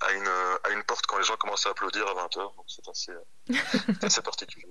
à, 0.00 0.12
une, 0.12 0.28
à 0.64 0.70
une 0.70 0.82
porte 0.84 1.06
quand 1.06 1.18
les 1.18 1.24
gens 1.24 1.36
commencent 1.36 1.66
à 1.66 1.70
applaudir 1.70 2.06
à 2.08 2.14
20h. 2.14 2.56
Donc 2.56 2.64
c'est 2.66 2.88
assez, 2.88 3.12
assez 4.02 4.22
particulier. 4.22 4.66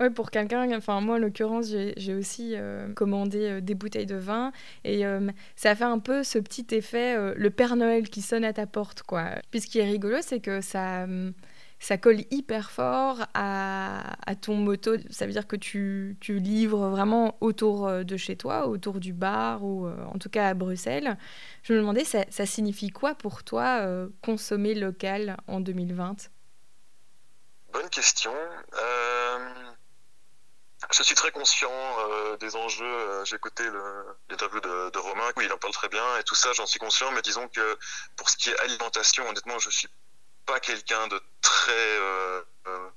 Ouais, 0.00 0.08
pour 0.08 0.30
quelqu'un, 0.30 0.74
enfin 0.74 1.02
moi 1.02 1.16
en 1.16 1.18
l'occurrence, 1.18 1.66
j'ai 1.66 2.14
aussi 2.14 2.54
euh, 2.54 2.90
commandé 2.94 3.38
euh, 3.50 3.60
des 3.60 3.74
bouteilles 3.74 4.06
de 4.06 4.16
vin 4.16 4.50
et 4.82 5.04
euh, 5.04 5.30
ça 5.56 5.74
fait 5.74 5.84
un 5.84 5.98
peu 5.98 6.24
ce 6.24 6.38
petit 6.38 6.66
effet, 6.70 7.34
le 7.34 7.50
Père 7.50 7.76
Noël 7.76 8.08
qui 8.08 8.22
sonne 8.22 8.44
à 8.44 8.54
ta 8.54 8.66
porte, 8.66 9.02
quoi. 9.02 9.26
Puis 9.50 9.60
ce 9.60 9.66
qui 9.66 9.78
est 9.78 9.84
rigolo, 9.84 10.16
c'est 10.22 10.40
que 10.40 10.62
ça, 10.62 11.06
ça 11.80 11.96
colle 11.96 12.20
hyper 12.30 12.70
fort 12.70 13.26
à, 13.32 14.14
ton 14.42 14.54
moto. 14.54 14.96
Ça 15.10 15.26
veut 15.26 15.32
dire 15.32 15.48
que 15.48 15.56
tu, 15.56 16.16
livres 16.28 16.88
vraiment 16.88 17.36
autour 17.40 17.88
euh, 17.88 18.04
de 18.04 18.16
chez 18.16 18.36
toi, 18.36 18.68
autour 18.68 19.00
du 19.00 19.12
bar 19.12 19.64
ou 19.64 19.86
euh, 19.86 19.96
en 20.04 20.18
tout 20.18 20.28
cas 20.28 20.48
à 20.48 20.54
Bruxelles. 20.54 21.16
Je 21.62 21.72
me 21.72 21.78
demandais, 21.78 22.04
ça, 22.04 22.46
signifie 22.46 22.90
quoi 22.90 23.14
pour 23.14 23.42
toi 23.44 23.80
euh, 23.80 24.08
consommer 24.22 24.74
local 24.74 25.38
en 25.48 25.60
2020 25.60 26.30
Bonne 27.72 27.88
question. 27.88 28.34
Je 30.92 31.02
suis 31.02 31.14
très 31.14 31.30
conscient 31.30 31.70
des 32.40 32.56
enjeux. 32.56 33.24
J'ai 33.24 33.36
écouté 33.36 33.62
l'interview 34.28 34.60
de, 34.60 34.90
de, 34.90 34.98
Romain, 34.98 35.30
où 35.36 35.40
il 35.40 35.52
en 35.52 35.56
parle 35.56 35.72
très 35.72 35.88
bien, 35.88 36.18
et 36.18 36.24
tout 36.24 36.34
ça, 36.34 36.52
j'en 36.52 36.66
suis 36.66 36.80
conscient. 36.80 37.10
Mais 37.12 37.22
disons 37.22 37.48
que 37.48 37.78
pour 38.16 38.28
ce 38.28 38.36
qui 38.36 38.50
est 38.50 38.58
alimentation, 38.60 39.28
honnêtement, 39.28 39.58
je 39.58 39.70
suis 39.70 39.88
quelqu'un 40.58 41.06
de 41.06 41.20
très 41.40 41.72
euh, 41.72 42.42
euh, 42.66 42.88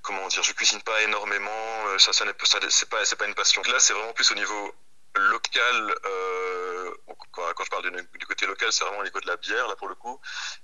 comment 0.00 0.26
dire 0.28 0.42
je 0.42 0.52
cuisine 0.52 0.80
pas 0.82 1.02
énormément 1.02 1.86
euh, 1.88 1.98
ça 1.98 2.12
ça 2.12 2.24
n'est 2.24 2.32
pas 2.32 2.46
c'est 3.04 3.16
pas 3.18 3.26
une 3.26 3.34
passion. 3.34 3.60
Là 3.70 3.78
c'est 3.78 3.92
vraiment 3.92 4.12
plus 4.14 4.30
au 4.30 4.34
niveau 4.34 4.74
local 5.16 5.94
euh, 7.38 7.52
quand 7.54 7.64
je 7.64 7.70
parle 7.70 7.90
du, 7.90 8.26
côté 8.26 8.46
local 8.46 8.72
c'est 8.72 8.84
vraiment 8.84 9.00
au 9.00 9.04
niveau 9.04 9.20
de 9.20 9.26
la 9.26 9.36
bière 9.36 9.68
là 9.68 9.76
pour 9.76 9.88
le 9.88 9.94
coup 9.94 10.20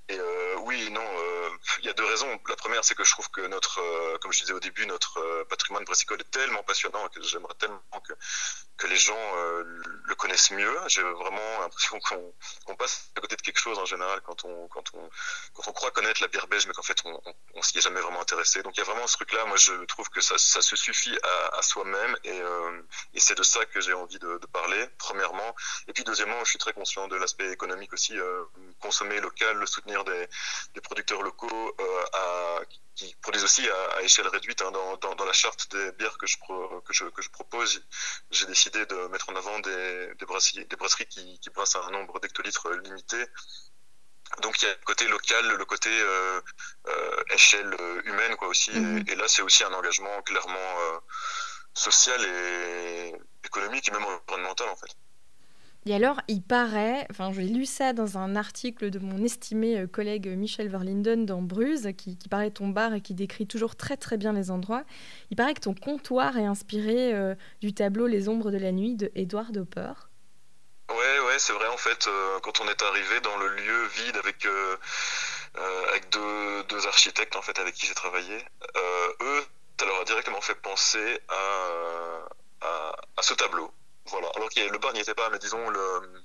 et 0.09 0.19
euh, 0.19 0.57
oui 0.61 0.91
non 0.91 1.07
il 1.79 1.85
y 1.85 1.89
a 1.89 1.93
deux 1.93 2.05
raisons 2.05 2.41
la 2.49 2.57
première 2.57 2.85
c'est 2.85 2.95
que 2.95 3.05
je 3.05 3.11
trouve 3.11 3.31
que 3.31 3.43
notre 3.43 3.81
comme 4.19 4.33
je 4.33 4.41
disais 4.41 4.53
au 4.53 4.61
début 4.61 4.87
notre 4.87 5.45
patrimoine 5.45 5.85
brassicole 5.85 6.21
est 6.21 6.31
tellement 6.31 6.63
passionnant 6.63 7.09
que 7.09 7.23
j'aimerais 7.23 7.55
tellement 7.55 7.81
que 8.07 8.15
que 8.81 8.87
les 8.87 8.97
gens 8.97 9.37
euh, 9.37 9.63
le 10.05 10.15
connaissent 10.15 10.51
mieux. 10.51 10.77
J'ai 10.89 11.03
vraiment 11.03 11.61
l'impression 11.61 12.01
qu'on 12.09 12.33
qu 12.67 12.77
passe 12.77 13.11
à 13.15 13.21
côté 13.21 13.37
de 13.37 13.43
quelque 13.43 13.61
chose 13.61 13.79
en 13.79 13.85
général 13.85 14.21
quand 14.23 14.45
on, 14.45 14.69
quand 14.69 14.85
on, 14.95 15.11
quand 15.53 15.69
on 15.69 15.73
croit 15.73 15.91
connaître 15.91 16.23
la 16.23 16.29
bière 16.29 16.47
belge, 16.49 16.67
mais 16.67 16.73
qu'en 16.73 16.83
fait 16.83 16.99
on, 17.05 17.21
on, 17.27 17.35
on 17.55 17.63
s'y 17.63 17.79
est 17.79 17.83
jamais 17.83 18.01
vraiment 18.01 18.23
intéressé. 18.23 18.63
Donc 18.63 18.77
il 18.77 18.81
y 18.81 18.83
a 18.83 18.87
vraiment 18.87 19.07
ce 19.07 19.17
truc-là. 19.17 19.45
Moi, 19.45 19.59
je 19.59 19.85
trouve 19.85 20.09
que 20.09 20.23
ça, 20.23 20.39
ça 20.39 20.63
se 20.63 20.77
suffit 20.77 21.17
à, 21.53 21.63
soi-même 21.63 22.17
et, 22.25 22.41
euh, 22.41 22.83
et 23.13 23.21
c'est 23.21 23.35
de 23.35 23.43
ça 23.43 23.65
que 23.67 23.81
j'ai 23.83 23.93
envie 23.93 24.19
de, 24.19 24.41
parler. 24.53 24.89
Premièrement, 24.99 25.55
et 25.87 25.93
puis 25.93 26.03
deuxièmement, 26.03 26.40
je 26.45 26.51
suis 26.51 26.59
très 26.59 26.73
conscient 26.73 27.09
de 27.09 27.17
l'aspect 27.17 27.51
économique 27.53 27.93
aussi. 27.93 28.19
Euh, 28.19 28.45
consommer 28.81 29.21
local, 29.21 29.57
le 29.57 29.67
soutenir 29.67 30.05
des, 30.05 30.29
des 30.75 30.81
producteurs 30.81 31.23
locaux 31.23 31.75
euh, 31.81 32.05
à 32.13 32.61
qui 32.95 33.15
produisent 33.23 33.45
aussi 33.45 33.69
à, 33.69 33.97
à 33.97 34.03
échelle 34.03 34.29
réduite. 34.29 34.61
Hein, 34.63 34.71
dans, 34.73 34.97
dans, 34.99 35.15
dans, 35.15 35.25
la 35.25 35.33
charte 35.33 35.71
des 35.71 35.93
bières 35.93 36.19
que 36.19 36.27
je, 36.27 36.39
pro, 36.39 36.81
que 36.83 36.93
je, 36.93 37.05
que 37.07 37.23
je 37.23 37.31
propose, 37.31 37.83
j'ai 38.31 38.47
décidé 38.47 38.85
de 38.87 39.07
mettre 39.09 39.31
en 39.31 39.37
avant 39.37 39.59
des, 39.61 40.15
des 40.19 40.27
brasseries, 40.27 40.67
des 40.67 40.77
brasseries 40.77 41.07
qui, 41.07 41.39
qui 41.39 41.51
brassent 41.51 41.77
un 41.77 41.91
nombre 41.91 42.21
d'hectolitres 42.21 42.71
limité. 42.85 43.25
Donc 44.43 44.63
il 44.63 44.67
y 44.67 44.69
a 44.69 44.75
le 44.75 44.85
côté 44.85 45.09
local, 45.09 45.57
le 45.57 45.65
côté 45.65 45.91
euh, 45.91 46.41
euh, 46.89 47.23
échelle 47.35 47.75
humaine 48.05 48.37
quoi 48.37 48.49
aussi. 48.49 48.71
Mmh. 48.71 48.99
Et, 49.09 49.13
et, 49.13 49.15
là 49.17 49.27
c'est 49.27 49.43
aussi 49.43 49.65
un 49.65 49.73
engagement 49.73 50.23
clairement 50.23 50.81
euh, 50.81 50.99
social 51.75 52.25
et 52.25 53.13
économique 53.45 53.89
et 53.89 53.91
même 53.91 54.05
environnemental 54.05 54.69
en 54.69 54.77
fait. 54.77 54.95
Et 55.87 55.95
alors, 55.95 56.21
il 56.29 56.43
paraît, 56.43 57.07
enfin, 57.11 57.33
j'ai 57.33 57.45
lu 57.45 57.65
ça 57.65 57.95
dans 57.95 58.19
un 58.19 58.37
article 58.37 58.91
de 58.91 58.99
mon 58.99 59.25
estimé 59.25 59.79
euh, 59.79 59.87
collègue 59.87 60.29
Michel 60.29 60.69
Verlinden 60.69 61.25
dans 61.25 61.41
Bruges, 61.41 61.93
qui, 61.97 62.19
qui, 62.19 62.29
parlait 62.29 62.51
de 62.51 62.55
ton 62.55 62.69
bar 62.69 62.93
et 62.93 63.01
qui 63.01 63.15
décrit 63.15 63.47
toujours 63.47 63.77
très 63.77 63.97
très 63.97 64.19
bien 64.19 64.35
les 64.35 64.51
endroits. 64.51 64.85
Il 65.31 65.37
paraît 65.37 65.55
que 65.55 65.61
ton 65.61 65.75
comptoir 65.75 66.37
est 66.37 66.45
inspiré 66.45 67.15
euh, 67.15 67.35
du 67.63 67.73
tableau 67.73 68.07
Les 68.07 68.29
ombres 68.29 68.51
de 68.51 68.59
la 68.59 68.73
nuit 68.73 68.95
de 68.95 69.11
Edward 69.15 69.57
Hopper. 69.57 69.93
Ouais, 70.91 71.21
ouais, 71.27 71.39
c'est 71.39 71.55
vrai 71.55 71.69
en 71.69 71.79
fait. 71.79 72.09
Euh, 72.09 72.41
quand 72.41 72.61
on 72.61 72.69
est 72.69 72.83
arrivé 72.83 73.21
dans 73.21 73.37
le 73.39 73.49
lieu 73.49 73.87
vide 73.87 74.17
avec 74.17 74.45
euh, 74.45 74.77
avec 75.89 76.11
deux, 76.11 76.65
deux, 76.65 76.87
architectes 76.87 77.37
en 77.37 77.43
fait 77.43 77.59
avec 77.59 77.75
qui 77.75 77.87
j'ai 77.87 77.95
travaillé, 77.95 78.37
eux 79.21 79.45
ça 79.79 79.87
leur 79.87 80.01
a 80.01 80.05
directement 80.05 80.43
fait 80.43 80.57
penser 80.57 81.21
à, 81.31 82.67
à, 83.17 83.23
ce 83.23 83.33
tableau. 83.33 83.73
Voilà. 84.11 84.29
Alors 84.37 84.49
que 84.49 84.61
le 84.61 84.79
bar 84.79 84.93
n'y 84.93 85.01
était 85.01 85.15
pas, 85.15 85.31
mais 85.31 85.39
disons 85.39 85.69
le, 85.71 86.23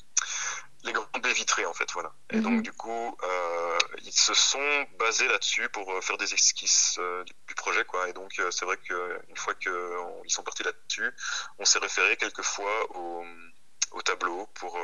les 0.86 0.94
grandes 0.94 1.22
baies 1.22 1.34
vitrées 1.34 1.66
en 1.66 1.74
fait. 1.74 1.92
Voilà. 1.94 2.14
Et 2.30 2.40
donc 2.40 2.54
mhm. 2.54 2.62
du 2.62 2.72
coup, 2.72 3.18
euh, 3.24 3.78
ils 4.04 4.14
se 4.14 4.34
sont 4.34 4.88
basés 5.00 5.28
là-dessus 5.28 5.68
pour 5.70 5.92
euh, 5.92 6.02
faire 6.02 6.18
des 6.18 6.34
esquisses 6.34 6.98
euh, 7.00 7.24
du, 7.24 7.56
projet, 7.56 7.84
quoi. 7.86 8.08
Et 8.10 8.14
donc 8.14 8.40
c'est 8.52 8.66
vrai 8.66 8.78
qu'une 8.78 9.38
fois 9.38 9.56
qu'ils 9.56 9.72
sont 10.28 10.44
partis 10.44 10.64
là-dessus, 10.64 11.12
on 11.58 11.66
s'est 11.66 11.80
référé 11.80 12.18
quelquefois 12.18 12.96
au 12.96 13.26
au 13.92 14.02
tableau 14.02 14.48
pour 14.56 14.78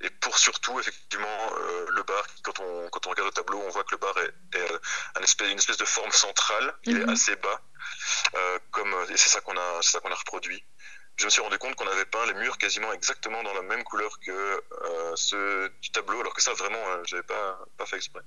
et 0.00 0.10
pour 0.10 0.38
surtout 0.38 0.78
effectivement 0.78 1.50
le 1.88 2.02
bar 2.04 2.24
quand 2.44 2.60
on 2.60 2.88
quand 2.90 3.06
on 3.06 3.10
regarde 3.10 3.28
le 3.28 3.32
tableau 3.32 3.58
on 3.58 3.68
voit 3.70 3.82
que 3.82 3.92
le 3.92 3.96
bar 3.96 4.16
est, 4.18 4.32
un 5.16 5.22
espèce, 5.22 5.50
une 5.50 5.58
espèce 5.58 5.78
de 5.78 5.84
forme 5.84 6.12
centrale 6.12 6.72
il 6.84 6.98
est 6.98 7.04
mhm. 7.04 7.08
assez 7.08 7.34
bas 7.36 7.60
comme 8.70 8.94
et 9.08 9.16
c'est 9.16 9.30
ça 9.30 9.40
qu'on 9.40 9.56
a 9.56 9.82
c'est 9.82 9.90
ça 9.92 10.00
qu'on 10.00 10.12
a 10.12 10.14
reproduit 10.14 10.62
je 11.18 11.24
me 11.24 11.30
suis 11.30 11.42
rendu 11.42 11.58
compte 11.58 11.74
qu'on 11.74 11.86
avait 11.88 12.04
peint 12.04 12.24
les 12.26 12.34
murs 12.34 12.58
quasiment 12.58 12.92
exactement 12.92 13.42
dans 13.42 13.52
la 13.52 13.62
même 13.62 13.82
couleur 13.82 14.18
que 14.20 14.30
euh, 14.30 15.16
ceux 15.16 15.68
du 15.82 15.90
tableau, 15.90 16.20
alors 16.20 16.32
que 16.32 16.42
ça, 16.42 16.52
vraiment, 16.54 16.78
euh, 16.78 17.02
j'avais 17.04 17.24
pas, 17.24 17.58
pas 17.76 17.86
fait 17.86 17.96
exprès. 17.96 18.22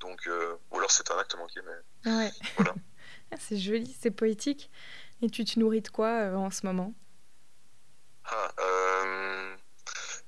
Donc, 0.00 0.26
euh, 0.26 0.56
ou 0.70 0.78
alors 0.78 0.90
c'est 0.90 1.10
un 1.10 1.18
acte 1.18 1.36
manqué, 1.36 1.60
mais 1.64 2.10
ouais. 2.10 2.32
voilà. 2.56 2.74
Ah, 3.32 3.36
c'est 3.40 3.56
joli, 3.56 3.96
c'est 4.00 4.10
poétique. 4.12 4.70
Et 5.20 5.28
tu 5.30 5.44
te 5.44 5.58
nourris 5.58 5.80
de 5.80 5.88
quoi 5.88 6.28
en 6.36 6.50
ce 6.50 6.64
moment? 6.66 6.94
Ah, 8.26 8.52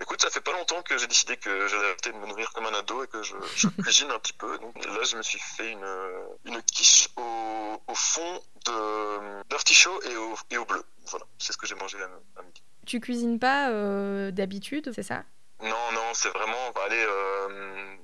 Écoute, 0.06 0.22
ça 0.22 0.30
fait 0.30 0.40
pas 0.40 0.52
longtemps 0.52 0.82
que 0.82 0.96
j'ai 0.96 1.08
décidé 1.08 1.36
que 1.36 1.66
j'allais 1.66 1.86
arrêter 1.86 2.12
de 2.12 2.16
me 2.16 2.26
nourrir 2.28 2.52
comme 2.52 2.64
un 2.64 2.74
ado 2.74 3.02
et 3.02 3.08
que 3.08 3.24
je, 3.24 3.34
cuisine 3.82 4.08
un 4.12 4.20
petit 4.20 4.34
peu. 4.34 4.56
Donc 4.58 4.76
là, 4.84 5.02
je 5.02 5.16
me 5.16 5.22
suis 5.22 5.40
fait 5.40 5.72
une, 5.72 5.84
une 6.44 6.62
quiche 6.62 7.08
au, 7.16 7.82
au 7.88 7.94
fond 7.96 8.40
d'artichaut 9.50 10.00
et 10.04 10.16
au, 10.16 10.36
et 10.52 10.58
au 10.58 10.64
bleu. 10.64 10.84
Voilà, 11.06 11.26
c'est 11.38 11.52
ce 11.52 11.58
que 11.58 11.66
j'ai 11.66 11.74
mangé 11.74 11.98
à, 12.00 12.42
midi. 12.42 12.62
Tu 12.86 13.00
cuisines 13.00 13.40
pas 13.40 13.70
euh, 13.70 14.30
d'habitude, 14.30 14.92
c'est 14.94 15.02
ça? 15.02 15.24
Non, 15.60 15.90
non, 15.92 16.14
c'est 16.14 16.28
vraiment. 16.28 16.72
Allez, 16.84 17.04
euh, 17.04 17.96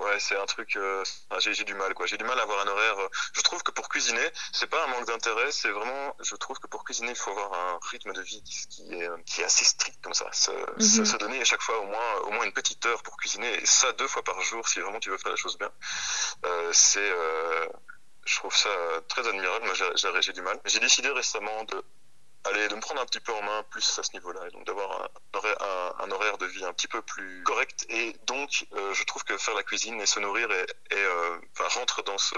ouais, 0.00 0.18
c'est 0.20 0.36
un 0.36 0.46
truc. 0.46 0.76
Euh, 0.76 1.04
j'ai 1.38 1.64
du 1.64 1.74
mal, 1.74 1.94
quoi. 1.94 2.06
J'ai 2.06 2.16
du 2.16 2.24
mal 2.24 2.38
à 2.38 2.42
avoir 2.42 2.60
un 2.60 2.68
horaire. 2.68 2.96
je 3.32 3.40
trouve 3.42 3.62
que 3.62 3.70
pour 3.70 3.88
cuisiner, 3.88 4.26
c'est 4.52 4.66
pas 4.66 4.84
un 4.84 4.86
manque 4.88 5.06
d'intérêt, 5.06 5.50
c'est 5.52 5.70
vraiment. 5.70 6.16
Je 6.20 6.36
trouve 6.36 6.58
que 6.58 6.66
pour 6.66 6.84
cuisiner, 6.84 7.10
il 7.10 7.16
faut 7.16 7.30
avoir 7.30 7.52
un 7.52 7.78
rythme 7.90 8.12
de 8.12 8.22
vie 8.22 8.42
qui 8.42 8.92
est, 8.92 9.08
qui 9.24 9.40
est 9.40 9.44
assez 9.44 9.64
strict 9.64 9.98
comme 10.02 10.14
ça. 10.14 10.30
Se, 10.32 10.50
mhm. 10.50 11.18
donner 11.18 11.40
à 11.40 11.44
chaque 11.44 11.62
fois 11.62 11.78
au 11.80 11.86
moins, 11.86 12.14
au 12.24 12.30
moins 12.30 12.44
une 12.44 12.52
petite 12.52 12.84
heure 12.86 13.02
pour 13.02 13.16
cuisiner, 13.16 13.52
et 13.54 13.66
ça 13.66 13.92
deux 13.92 14.08
fois 14.08 14.22
par 14.22 14.40
jour, 14.42 14.66
si 14.68 14.80
vraiment 14.80 15.00
tu 15.00 15.10
veux 15.10 15.18
faire 15.18 15.32
la 15.32 15.36
chose 15.36 15.58
bien. 15.58 15.70
c'est 16.72 17.12
je 18.26 18.36
trouve 18.36 18.54
ça 18.54 18.68
très 19.08 19.26
admirable. 19.26 19.64
Moi, 19.64 19.74
j'ai 20.20 20.32
du 20.32 20.42
mal. 20.42 20.60
J'ai 20.64 20.80
décidé 20.80 21.08
récemment 21.10 21.64
de 21.64 21.82
aller 22.48 22.68
de 22.68 22.74
me 22.74 22.80
prendre 22.80 23.00
un 23.00 23.06
petit 23.06 23.20
peu 23.20 23.32
en 23.32 23.42
main 23.42 23.62
plus 23.70 23.98
à 23.98 24.02
ce 24.02 24.12
niveau-là, 24.12 24.46
et 24.46 24.50
donc 24.50 24.66
d'avoir 24.66 25.10
un, 26.00 26.10
horaire 26.10 26.38
de 26.38 26.46
vie 26.46 26.64
un 26.64 26.72
petit 26.72 26.88
peu 26.88 27.02
plus 27.02 27.42
correct. 27.42 27.86
Et 27.88 28.16
donc, 28.26 28.66
euh, 28.72 28.94
je 28.94 29.04
trouve 29.04 29.24
que 29.24 29.36
faire 29.36 29.54
la 29.54 29.62
cuisine 29.62 30.00
et 30.00 30.06
se 30.06 30.20
nourrir 30.20 30.50
et, 30.50 30.66
euh, 30.94 31.38
rentre 31.74 32.02
dans 32.04 32.18
ce 32.18 32.36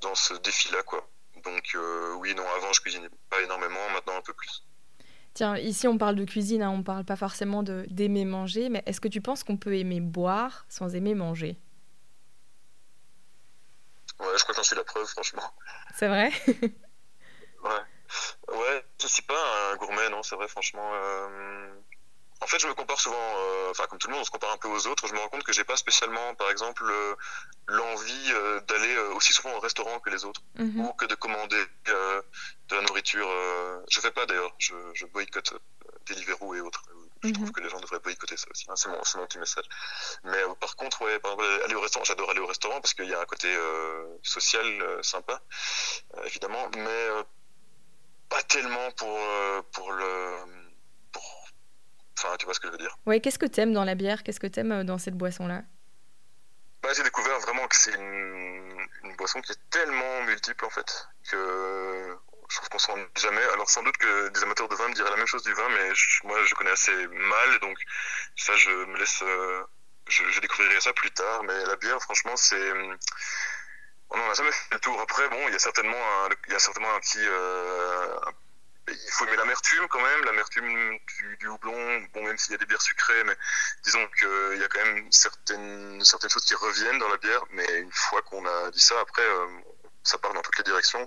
dans 0.00 0.14
ce 0.14 0.34
défi-là, 0.34 0.82
quoi. 0.82 1.08
Donc 1.44 1.70
euh, 1.74 2.14
oui, 2.14 2.34
non, 2.34 2.44
avant 2.56 2.72
je 2.72 2.80
cuisinais 2.80 3.10
pas 3.28 3.40
énormément, 3.42 3.88
maintenant 3.92 4.16
un 4.16 4.22
peu 4.22 4.32
plus. 4.32 4.64
Tiens, 5.34 5.56
ici 5.56 5.86
on 5.86 5.98
parle 5.98 6.16
de 6.16 6.24
cuisine, 6.24 6.62
hein, 6.62 6.70
on 6.70 6.82
parle 6.82 7.04
pas 7.04 7.16
forcément 7.16 7.62
d'aimer 7.62 8.24
manger, 8.24 8.68
mais 8.68 8.82
est-ce 8.86 9.00
que 9.00 9.08
tu 9.08 9.20
penses 9.20 9.44
qu'on 9.44 9.56
peut 9.56 9.76
aimer 9.76 10.00
boire 10.00 10.64
sans 10.68 10.94
aimer 10.94 11.14
manger? 11.14 11.56
Ouais, 14.18 14.26
je 14.36 14.42
crois 14.42 14.54
que 14.54 14.56
j'en 14.56 14.64
suis 14.64 14.76
la 14.76 14.84
preuve, 14.84 15.06
franchement. 15.06 15.54
C'est 15.94 16.08
vrai? 16.08 16.30
Ouais. 17.62 17.82
Ouais, 18.48 18.84
je 19.00 19.06
suis 19.06 19.22
pas 19.22 19.70
un 19.72 19.76
gourmet, 19.76 20.08
non, 20.10 20.22
c'est 20.22 20.34
vrai, 20.34 20.48
franchement. 20.48 20.90
Euh, 20.94 21.70
en 22.40 22.46
fait, 22.46 22.58
je 22.58 22.66
me 22.66 22.74
compare 22.74 22.98
souvent, 22.98 23.16
euh, 23.16 23.70
enfin, 23.70 23.86
comme 23.86 23.98
tout 23.98 24.08
le 24.08 24.14
monde, 24.14 24.22
on 24.22 24.24
se 24.24 24.30
compare 24.30 24.52
un 24.52 24.56
peu 24.56 24.68
aux 24.68 24.86
autres. 24.86 25.06
Je 25.06 25.14
me 25.14 25.18
rends 25.18 25.28
compte 25.28 25.44
que 25.44 25.52
j'ai 25.52 25.64
pas 25.64 25.76
spécialement, 25.76 26.34
par 26.34 26.50
exemple, 26.50 26.84
l'envie 27.68 28.32
euh, 28.32 28.60
d'aller 28.62 28.96
aussi 29.14 29.32
souvent 29.32 29.54
au 29.56 29.60
restaurant 29.60 30.00
que 30.00 30.10
les 30.10 30.24
autres, 30.24 30.42
mhm. 30.58 30.80
ou 30.80 30.92
que 30.94 31.04
de 31.04 31.14
commander 31.14 31.62
de 31.86 32.74
la 32.74 32.82
nourriture. 32.82 33.28
je 33.90 34.00
fais 34.00 34.10
pas 34.10 34.26
d'ailleurs, 34.26 34.54
je, 34.58 34.74
je 34.94 35.06
boycotte 35.06 35.54
Deliveroo 36.06 36.54
et 36.54 36.60
autres. 36.60 36.82
Je 37.22 37.28
mhm. 37.28 37.34
trouve 37.34 37.52
que 37.52 37.60
les 37.60 37.68
gens 37.68 37.80
devraient 37.80 38.00
boycotter 38.00 38.38
ça 38.38 38.46
aussi. 38.50 38.64
Hein, 38.68 38.76
c'est 38.76 38.88
mon, 38.88 38.96
mon, 38.96 39.26
petit 39.26 39.38
message. 39.38 39.66
Mais 40.24 40.42
par 40.58 40.74
contre, 40.76 41.02
ouais, 41.02 41.18
par 41.18 41.32
exemple, 41.32 41.62
aller 41.64 41.74
au 41.74 41.80
restaurant, 41.82 42.04
j'adore 42.04 42.30
aller 42.30 42.40
au 42.40 42.46
restaurant 42.46 42.80
parce 42.80 42.94
qu'il 42.94 43.08
y 43.08 43.14
a 43.14 43.20
un 43.20 43.26
côté 43.26 43.54
social 44.22 44.98
sympa, 45.02 45.42
évidemment. 46.24 46.70
Mais 46.74 47.08
pas 48.30 48.42
tellement 48.44 48.90
pour, 48.92 49.18
euh, 49.18 49.60
pour 49.72 49.92
le. 49.92 50.36
Pour... 51.12 51.48
Enfin, 52.16 52.36
tu 52.38 52.46
vois 52.46 52.54
ce 52.54 52.60
que 52.60 52.68
je 52.68 52.72
veux 52.72 52.78
dire. 52.78 52.96
Ouais, 53.04 53.20
qu'est-ce 53.20 53.38
que 53.38 53.46
t'aimes 53.46 53.74
dans 53.74 53.84
la 53.84 53.94
bière? 53.94 54.22
Qu'est-ce 54.22 54.40
que 54.40 54.46
t'aimes 54.46 54.72
euh, 54.72 54.84
dans 54.84 54.98
cette 54.98 55.16
boisson-là? 55.16 55.62
Bah, 56.82 56.90
J'ai 56.96 57.02
découvert 57.02 57.38
vraiment 57.40 57.66
que 57.66 57.76
c'est 57.76 57.92
une, 57.92 58.86
une, 59.04 59.16
boisson 59.16 59.42
qui 59.42 59.52
est 59.52 59.70
tellement 59.70 60.22
multiple 60.22 60.64
en 60.64 60.70
fait 60.70 61.08
que 61.30 62.16
je 62.48 62.56
trouve 62.56 62.68
qu'on 62.70 62.78
s'en 62.78 62.96
jamais. 63.16 63.42
Alors 63.52 63.68
sans 63.68 63.82
doute 63.82 63.96
que 63.98 64.28
des 64.28 64.42
amateurs 64.44 64.68
de 64.68 64.76
vin 64.76 64.88
me 64.88 64.94
diraient 64.94 65.10
la 65.10 65.16
même 65.16 65.26
chose 65.26 65.42
du 65.42 65.52
vin, 65.52 65.68
mais 65.68 65.92
moi 66.24 66.42
je 66.44 66.54
connais 66.54 66.70
assez 66.70 67.06
mal, 67.08 67.58
donc 67.60 67.76
ça 68.36 68.54
je 68.56 68.70
me 68.70 68.96
laisse. 68.96 69.22
Euh, 69.22 69.62
je, 70.08 70.24
je, 70.30 70.40
découvrirai 70.40 70.80
ça 70.80 70.92
plus 70.92 71.10
tard, 71.12 71.44
mais 71.44 71.64
la 71.66 71.76
bière, 71.76 72.00
franchement, 72.00 72.34
c'est 72.36 72.72
on 74.10 74.18
n'en 74.18 74.30
a 74.30 74.34
jamais 74.34 74.52
fait 74.52 74.74
le 74.74 74.80
tour. 74.80 75.00
Après, 75.00 75.28
bon, 75.28 75.38
il 75.48 75.52
y 75.52 75.56
a 75.56 75.58
certainement 75.58 75.96
un, 75.96 76.28
il 76.46 76.52
y 76.52 76.56
a 76.56 76.58
certainement 76.58 76.94
un 76.94 77.00
petit. 77.00 77.18
Euh, 77.20 78.18
il 78.88 79.12
faut 79.12 79.24
aimer 79.26 79.36
l'amertume 79.36 79.86
quand 79.88 80.00
même, 80.00 80.24
l'amertume 80.24 80.98
du, 81.38 81.46
houblon, 81.46 82.02
bon, 82.12 82.24
même 82.24 82.36
s'il 82.38 82.52
y 82.52 82.54
a 82.54 82.58
des 82.58 82.66
bières 82.66 82.82
sucrées, 82.82 83.22
mais 83.24 83.36
disons 83.84 84.04
qu'il 84.18 84.58
y 84.58 84.64
a 84.64 84.68
quand 84.68 84.84
même 84.84 85.12
certaines, 85.12 86.04
certaines 86.04 86.30
choses 86.30 86.44
qui 86.44 86.54
reviennent 86.54 86.98
dans 86.98 87.08
la 87.08 87.16
bière, 87.18 87.44
mais 87.50 87.66
une 87.78 87.92
fois 87.92 88.20
qu'on 88.22 88.44
a 88.44 88.70
dit 88.72 88.80
ça, 88.80 88.98
après, 89.00 89.22
euh, 89.22 89.46
ça 90.02 90.18
part 90.18 90.32
dans 90.32 90.42
toutes 90.42 90.58
les 90.58 90.64
directions. 90.64 91.02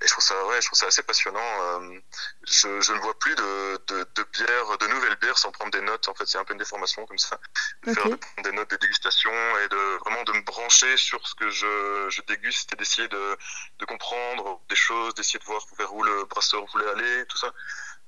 Et 0.00 0.06
je 0.06 0.12
trouve 0.12 0.24
ça, 0.24 0.46
ouais, 0.46 0.60
je 0.60 0.66
trouve 0.66 0.78
ça 0.78 0.86
assez 0.86 1.02
passionnant. 1.02 1.40
Euh, 1.40 1.98
je, 2.44 2.80
je, 2.80 2.92
ne 2.92 2.98
vois 2.98 3.18
plus 3.18 3.34
de, 3.34 3.80
de, 3.88 4.06
de 4.14 4.22
bières, 4.32 4.78
de 4.78 4.86
nouvelles 4.88 5.16
bières 5.16 5.38
sans 5.38 5.52
prendre 5.52 5.70
des 5.70 5.80
notes. 5.80 6.08
En 6.08 6.14
fait, 6.14 6.26
c'est 6.26 6.38
un 6.38 6.44
peu 6.44 6.52
une 6.52 6.58
déformation 6.58 7.06
comme 7.06 7.18
ça. 7.18 7.38
Faire 7.84 8.08
de 8.08 8.16
prendre 8.16 8.42
des 8.42 8.52
notes 8.52 8.70
de 8.70 8.76
dégustation 8.76 9.30
et 9.30 9.68
de 9.68 9.98
vraiment 10.04 10.22
de 10.24 10.32
me 10.32 10.42
brancher 10.42 10.96
sur 10.96 11.26
ce 11.26 11.34
que 11.34 11.50
je, 11.50 12.08
je 12.10 12.22
déguste 12.22 12.72
et 12.72 12.76
d'essayer 12.76 13.08
de, 13.08 13.38
de 13.78 13.84
comprendre 13.84 14.60
des 14.68 14.76
choses, 14.76 15.14
d'essayer 15.14 15.38
de 15.38 15.44
voir 15.44 15.64
vers 15.78 15.94
où 15.94 16.02
le 16.02 16.24
brasseur 16.24 16.64
voulait 16.66 16.88
aller, 16.88 17.26
tout 17.26 17.38
ça. 17.38 17.52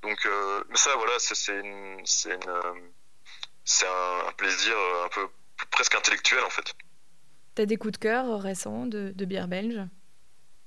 Donc, 0.03 0.27
euh, 0.27 0.65
mais 0.69 0.77
ça, 0.77 0.95
voilà, 0.97 1.15
c'est 1.19 1.35
c'est 1.35 2.49
euh, 2.49 2.75
un, 3.83 4.29
un 4.29 4.33
plaisir 4.33 4.77
un 5.05 5.09
peu 5.09 5.29
presque 5.71 5.95
intellectuel 5.95 6.43
en 6.45 6.51
fait. 6.51 6.75
T'as 7.55 7.67
des 7.67 7.77
coups 7.77 7.93
de 7.93 7.99
cœur 7.99 8.41
récents 8.41 8.87
de, 8.87 9.13
de 9.15 9.25
bière 9.25 9.49
belge? 9.49 9.81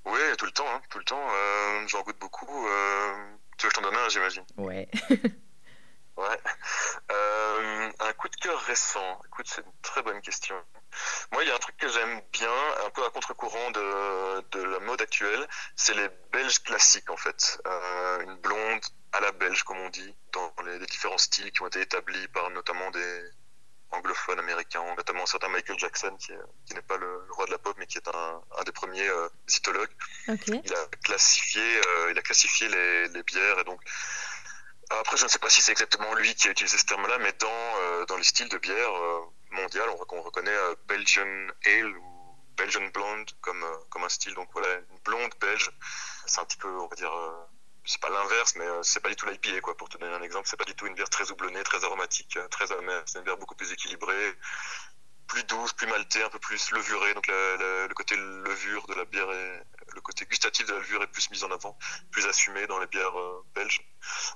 Oui, 0.04 0.18
tout 0.38 0.46
le 0.46 0.52
temps, 0.52 0.68
hein, 0.68 0.80
tout 0.90 0.98
le 0.98 1.04
temps. 1.04 1.28
Euh, 1.30 1.86
j'en 1.88 2.02
goûte 2.02 2.18
beaucoup. 2.18 2.68
Euh, 2.68 3.34
tu 3.56 3.66
veux 3.66 3.70
que 3.70 3.76
je 3.76 3.80
t'en 3.80 3.82
donne 3.82 3.96
un, 3.96 4.08
j'imagine 4.08 4.44
Ouais. 4.56 4.88
ouais. 6.16 6.40
Euh, 7.10 7.92
un 8.00 8.12
coup 8.14 8.28
de 8.28 8.36
cœur 8.36 8.60
récent. 8.62 9.20
Écoute, 9.26 9.46
c'est 9.48 9.62
une 9.62 9.72
très 9.82 10.02
bonne 10.02 10.20
question. 10.20 10.56
Moi, 11.32 11.44
il 11.44 11.48
y 11.48 11.50
a 11.50 11.54
un 11.54 11.58
truc 11.58 11.76
que 11.76 11.88
j'aime 11.88 12.20
bien, 12.32 12.52
un 12.86 12.90
peu 12.90 13.04
à 13.04 13.10
contre-courant 13.10 13.70
de, 13.70 14.40
de, 14.50 14.62
la 14.62 14.78
mode 14.80 15.00
actuelle, 15.02 15.46
c'est 15.76 15.94
les 15.94 16.08
Belges 16.32 16.62
classiques, 16.62 17.10
en 17.10 17.16
fait. 17.16 17.60
une 18.22 18.36
blonde 18.36 18.80
à 19.12 19.20
la 19.20 19.32
belge, 19.32 19.62
comme 19.62 19.78
on 19.78 19.90
dit, 19.90 20.14
dans 20.32 20.52
les 20.64 20.78
différents 20.86 21.18
styles 21.18 21.50
qui 21.52 21.62
ont 21.62 21.66
été 21.66 21.80
établis 21.80 22.28
par 22.28 22.50
notamment 22.50 22.90
des, 22.90 23.30
anglophone 23.90 24.38
américain, 24.38 24.82
notamment 24.96 25.22
un 25.22 25.26
certain 25.26 25.48
Michael 25.48 25.78
Jackson, 25.78 26.16
qui, 26.16 26.32
n'est 26.74 26.82
pas 26.82 26.96
le, 26.96 27.26
roi 27.30 27.46
de 27.46 27.50
la 27.50 27.58
pop, 27.58 27.74
mais 27.78 27.86
qui 27.86 27.98
est 27.98 28.08
un, 28.08 28.64
des 28.64 28.72
premiers 28.72 29.08
euh, 29.08 29.28
Il 30.28 30.74
a 30.74 30.86
classifié, 31.04 31.62
euh, 31.62 32.10
il 32.10 32.18
a 32.18 32.22
classifié 32.22 32.68
les, 32.68 33.22
bières, 33.22 33.58
et 33.58 33.64
donc 33.64 33.80
après, 34.90 35.16
je 35.16 35.24
ne 35.24 35.28
sais 35.28 35.38
pas 35.38 35.50
si 35.50 35.60
c'est 35.60 35.72
exactement 35.72 36.14
lui 36.14 36.34
qui 36.34 36.48
a 36.48 36.50
utilisé 36.50 36.78
ce 36.78 36.86
terme-là, 36.86 37.18
mais 37.18 37.32
dans, 37.34 37.48
euh, 37.48 38.06
dans 38.06 38.16
les 38.16 38.24
styles 38.24 38.48
de 38.48 38.58
bière 38.58 38.94
euh, 38.94 39.20
mondial, 39.50 39.88
on, 39.90 40.16
on 40.16 40.22
reconnaît 40.22 40.56
Belgian 40.86 41.48
Ale 41.64 41.96
ou 41.96 42.36
Belgian 42.56 42.86
Blonde 42.88 43.30
comme, 43.42 43.64
comme 43.90 44.04
un 44.04 44.08
style. 44.08 44.34
Donc 44.34 44.48
voilà, 44.52 44.68
une 44.90 44.98
blonde 45.04 45.32
belge, 45.40 45.70
c'est 46.26 46.40
un 46.40 46.44
petit 46.44 46.56
peu, 46.56 46.68
on 46.68 46.86
va 46.86 46.96
dire, 46.96 47.12
c'est 47.88 48.00
pas 48.02 48.10
l'inverse, 48.10 48.54
mais 48.56 48.66
euh, 48.66 48.82
c'est 48.82 49.00
pas 49.00 49.08
du 49.08 49.16
tout 49.16 49.26
l'IPA, 49.26 49.62
quoi. 49.62 49.74
Pour 49.74 49.88
te 49.88 49.96
donner 49.96 50.12
un 50.12 50.22
exemple, 50.22 50.46
c'est 50.46 50.58
pas 50.58 50.66
du 50.66 50.74
tout 50.74 50.86
une 50.86 50.94
bière 50.94 51.08
très 51.08 51.30
houblonnée, 51.30 51.62
très 51.62 51.84
aromatique, 51.84 52.36
euh, 52.36 52.46
très 52.48 52.70
amère. 52.70 53.02
C'est 53.06 53.18
une 53.18 53.24
bière 53.24 53.38
beaucoup 53.38 53.54
plus 53.54 53.72
équilibrée, 53.72 54.34
plus 55.26 55.42
douce, 55.44 55.72
plus 55.72 55.86
maltée, 55.86 56.22
un 56.22 56.28
peu 56.28 56.38
plus 56.38 56.70
levurée. 56.72 57.14
Donc 57.14 57.26
le 57.28 57.94
côté 57.94 58.14
levure 58.16 58.86
de 58.88 58.94
la 58.94 59.04
bière 59.06 59.30
est 59.32 59.64
le 59.94 60.00
côté 60.00 60.24
gustatif 60.26 60.66
de 60.66 60.72
la 60.72 60.78
levure 60.78 61.02
est 61.02 61.08
plus 61.08 61.30
mis 61.30 61.44
en 61.44 61.50
avant, 61.50 61.78
plus 62.10 62.26
assumé 62.26 62.66
dans 62.66 62.78
les 62.78 62.86
bières 62.86 63.14
belges. 63.54 63.80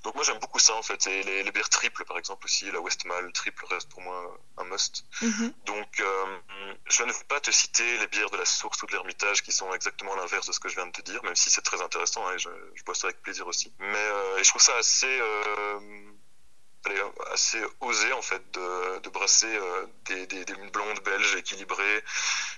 Donc 0.05 0.15
moi 0.15 0.25
j'aime 0.25 0.39
beaucoup 0.39 0.59
ça 0.59 0.75
en 0.75 0.83
fait. 0.83 1.07
Et 1.07 1.23
les, 1.23 1.51
bières 1.53 1.69
triples 1.69 2.05
par 2.05 2.19
exemple 2.19 2.45
aussi, 2.45 2.71
la 2.71 2.81
Westmalle 2.81 3.33
triple 3.33 3.65
reste 3.67 3.89
pour 3.89 4.01
moi 4.01 4.39
un 4.59 4.65
must. 4.65 5.05
Mhm. 5.23 5.53
Donc 5.67 6.03
je 6.87 7.03
ne 7.05 7.13
vais 7.13 7.25
pas 7.29 7.41
te 7.41 7.51
citer 7.51 7.99
les 7.99 8.07
bières 8.09 8.31
de 8.31 8.37
la 8.37 8.45
source 8.45 8.83
ou 8.83 8.87
de 8.87 8.93
l'ermitage 8.93 9.43
qui 9.43 9.53
sont 9.53 9.73
exactement 9.75 10.15
l'inverse 10.17 10.47
de 10.47 10.53
ce 10.53 10.61
que 10.61 10.69
je 10.69 10.77
viens 10.77 10.87
de 10.87 10.93
te 10.93 11.03
dire, 11.03 11.23
même 11.25 11.37
si 11.37 11.51
c'est 11.51 11.63
très 11.63 11.81
intéressant 11.83 12.27
hein, 12.27 12.35
et 12.35 12.39
je, 12.39 12.51
je, 12.75 12.85
bois 12.85 12.95
ça 12.95 13.09
avec 13.09 13.23
plaisir 13.23 13.47
aussi. 13.47 13.73
Mais 13.79 14.09
je 14.43 14.49
trouve 14.49 14.63
ça 14.63 14.77
assez 14.77 15.21
assez 17.53 17.65
osé 17.81 18.13
en 18.13 18.23
fait 18.23 18.43
de, 18.53 18.99
de 19.01 19.09
brasser 19.11 19.55
euh, 19.55 19.87
des, 20.07 20.27
des, 20.27 20.45
des, 20.45 20.55
blondes 20.55 21.01
belges 21.05 21.37
équilibrées, 21.37 22.05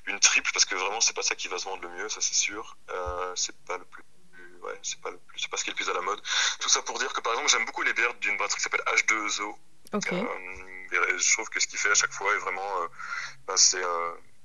une 0.06 0.20
triple 0.20 0.50
parce 0.52 0.64
que 0.64 0.74
vraiment 0.74 1.00
c'est 1.00 1.14
pas 1.14 1.22
ça 1.22 1.34
qui 1.34 1.48
va 1.48 1.58
se 1.58 1.64
vendre 1.64 1.82
le 1.82 1.88
mieux, 1.90 2.08
ça 2.08 2.20
c'est 2.20 2.34
sûr. 2.34 2.76
Euh, 2.90 3.32
c'est 3.34 3.56
pas 3.64 3.78
le 3.78 3.84
plus 3.84 4.04
ouais, 4.62 4.78
c'est 4.82 5.00
pas 5.00 5.10
le 5.10 5.18
plus, 5.18 5.38
c'est 5.38 5.50
pas 5.50 5.56
ce 5.56 5.64
qui 5.64 5.70
est 5.70 5.72
le 5.72 5.76
plus 5.76 5.90
à 5.90 5.94
la 5.94 6.00
mode. 6.00 6.20
Tout 6.60 6.68
ça 6.68 6.82
pour 6.82 6.98
dire 6.98 7.12
que 7.12 7.20
par 7.20 7.32
exemple 7.32 7.50
j'aime 7.50 7.64
beaucoup 7.64 7.82
les 7.82 7.92
bières 7.92 8.14
d'une 8.14 8.36
brasserie 8.36 8.58
qui 8.58 8.62
s'appelle 8.62 8.84
H2O. 8.86 9.54
Euh, 9.94 11.18
je 11.18 11.32
trouve 11.32 11.48
que 11.50 11.60
ce 11.60 11.66
qu'il 11.66 11.78
fait 11.78 11.90
à 11.90 11.94
chaque 11.94 12.12
fois 12.12 12.32
est 12.34 12.38
vraiment, 12.38 12.82
euh, 12.82 12.86
ben, 13.46 13.56
c'est 13.56 13.82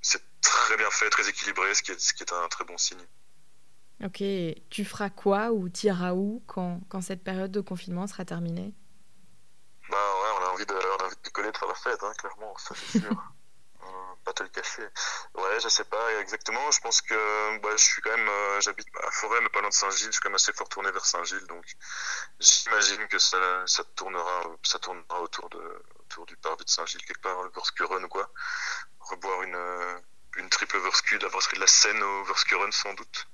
c'est 0.02 0.24
très 0.42 0.78
bien 0.78 0.90
fait, 0.90 1.10
très 1.10 1.28
équilibré, 1.28 1.74
ce 1.76 1.84
qui 1.84 1.92
est, 1.92 2.00
ce 2.00 2.14
qui 2.14 2.24
est 2.24 2.34
un 2.34 2.48
très 2.48 2.64
bon 2.64 2.78
signe. 2.78 3.06
Ok, 4.02 4.24
tu 4.70 4.86
feras 4.86 5.10
quoi 5.10 5.52
ou 5.52 5.68
t'iras 5.68 6.14
où 6.14 6.42
quand, 6.48 6.80
quand 6.88 7.02
cette 7.02 7.22
période 7.22 7.52
de 7.52 7.60
confinement 7.60 8.08
sera 8.08 8.24
terminée 8.24 8.74
bah 9.90 9.98
ouais, 9.98 10.30
on 10.40 10.46
a 10.46 10.49
envie 10.60 10.66
de, 10.66 10.74
on 10.74 11.04
a 11.04 11.06
envie 11.06 11.16
de 11.16 11.22
picoler, 11.22 11.52
de 11.52 11.58
faire 11.58 11.68
la 11.68 11.76
fête, 11.76 12.04
hein, 12.04 12.14
clairement, 12.18 12.58
ça 12.58 12.76
c'est 12.76 13.00
sûr. 13.00 13.10
pas 14.24 14.34
te 14.34 14.44
le 14.44 14.50
cacher. 14.50 14.88
Ouais, 15.36 15.60
je 15.62 15.70
sais 15.70 15.86
pas 15.86 16.20
exactement. 16.20 16.72
Je 16.72 16.82
pense 16.82 17.02
que 17.02 17.58
bah, 17.60 17.70
je 17.72 17.84
suis 17.84 18.02
quand 18.02 18.16
même, 18.16 18.28
euh, 18.28 18.62
j'habite 18.62 18.88
à 19.04 19.12
Forêt, 19.12 19.40
mais 19.42 19.50
pas 19.50 19.62
loin 19.62 19.70
de 19.70 19.74
Saint-Gilles. 19.74 20.08
Je 20.08 20.12
suis 20.12 20.22
quand 20.22 20.30
même 20.30 20.36
assez 20.36 20.54
fort 20.54 20.70
tourné 20.70 20.92
vers 20.92 21.06
Saint-Gilles, 21.06 21.48
donc 21.48 21.66
j'imagine 22.40 23.08
que 23.08 23.20
ça, 23.20 23.38
ça 23.66 23.84
tournera, 23.96 24.44
ça 24.64 24.80
tournera 24.80 25.22
autour 25.22 25.50
de, 25.50 25.84
autour 26.00 26.26
du 26.26 26.36
parvis 26.38 26.66
de 26.66 26.70
Saint-Gilles 26.70 27.06
quelque 27.06 27.22
part, 27.22 27.42
le 27.44 27.50
Verskuren 27.52 28.04
ou 28.04 28.10
quoi. 28.10 28.30
Reboire 29.00 29.42
une, 29.44 29.58
une 30.38 30.50
triple 30.50 30.78
Versku 30.80 31.18
de 31.18 31.24
la 31.24 31.30
brasserie 31.30 31.56
de 31.56 31.62
la 31.62 31.68
Seine 31.68 32.02
au 32.02 32.24
Verskuren 32.26 32.72
sans 32.72 32.94
doute. 32.94 33.28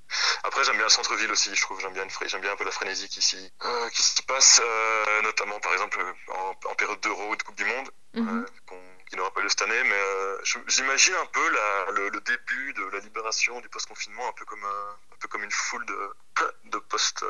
Après, 0.44 0.64
j'aime 0.64 0.76
bien 0.76 0.86
le 0.86 0.90
centre-ville 0.90 1.32
aussi, 1.32 1.54
je 1.56 1.62
trouve, 1.62 1.80
j'aime 1.82 1.94
bien, 1.94 2.08
j'aime 2.26 2.42
bien 2.42 2.54
un 2.54 2.56
peu 2.56 2.64
la 2.64 2.72
frénésie 2.72 3.10
qui 3.10 3.22
s'y 3.22 3.52
euh, 3.64 3.90
qui 3.90 4.02
se 4.02 4.22
passe, 4.24 4.62
euh, 4.64 5.22
notamment 5.24 5.60
par 5.60 5.74
exemple 5.74 6.00
en, 6.30 6.56
en 6.70 6.76
période 6.76 7.00
d'Euro 7.02 7.32
ou 7.32 7.36
de 7.36 7.44
Coupe 7.44 7.56
du 7.56 7.66
Monde, 7.66 7.90
mhm. 8.14 8.46
euh, 8.72 8.76
qui 9.16 9.20
n'aura 9.20 9.32
pas 9.32 9.42
lieu 9.42 9.50
cette 9.50 9.62
année, 9.62 9.84
mais 9.84 9.96
euh, 9.96 10.38
j'imagine 10.68 11.14
un 11.16 11.26
peu 11.28 11.50
la, 11.50 11.92
le, 11.92 12.10
le, 12.10 12.22
début 12.22 12.74
de 12.74 12.84
la 12.92 13.00
libération 13.00 13.62
du 13.62 13.70
post-confinement, 13.70 14.28
un 14.28 14.34
peu 14.34 14.44
comme 14.44 14.64
un 14.64 15.16
peu 15.20 15.30
comme 15.30 15.44
une 15.44 15.52
foule 15.52 15.86
de, 15.86 16.14
de 16.66 16.78
post, 16.80 17.24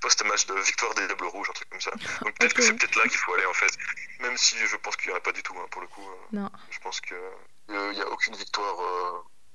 post-match 0.00 0.46
de 0.46 0.54
victoire 0.54 0.94
des 0.94 1.06
Diables 1.06 1.26
Rouges, 1.26 1.50
un 1.50 1.52
truc 1.52 1.68
comme 1.70 1.80
ça. 1.80 1.90
Donc 2.22 2.38
peut-être 2.38 2.54
que 2.54 2.62
c'est 2.62 2.74
peut-être 2.74 2.96
là 2.96 3.02
qu'il 3.08 3.18
faut 3.18 3.34
aller 3.34 3.46
en 3.46 3.54
fait, 3.54 3.76
même 4.20 4.36
si 4.36 4.56
je 4.58 4.76
pense 4.76 4.96
qu'il 4.96 5.10
n'y 5.10 5.14
en 5.14 5.18
a 5.18 5.22
pas 5.22 5.32
du 5.32 5.42
tout 5.42 5.54
hein, 5.58 5.66
pour 5.70 5.82
le 5.82 5.88
coup. 5.88 6.08
non. 6.32 6.50
Je 6.70 6.78
pense 6.78 7.00
qu'il 7.00 7.16
n'y 7.68 8.00
a 8.00 8.08
aucune 8.08 8.36
victoire, 8.36 8.76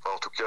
enfin, 0.02 0.16
en 0.16 0.20
tout 0.20 0.32
cas 0.32 0.46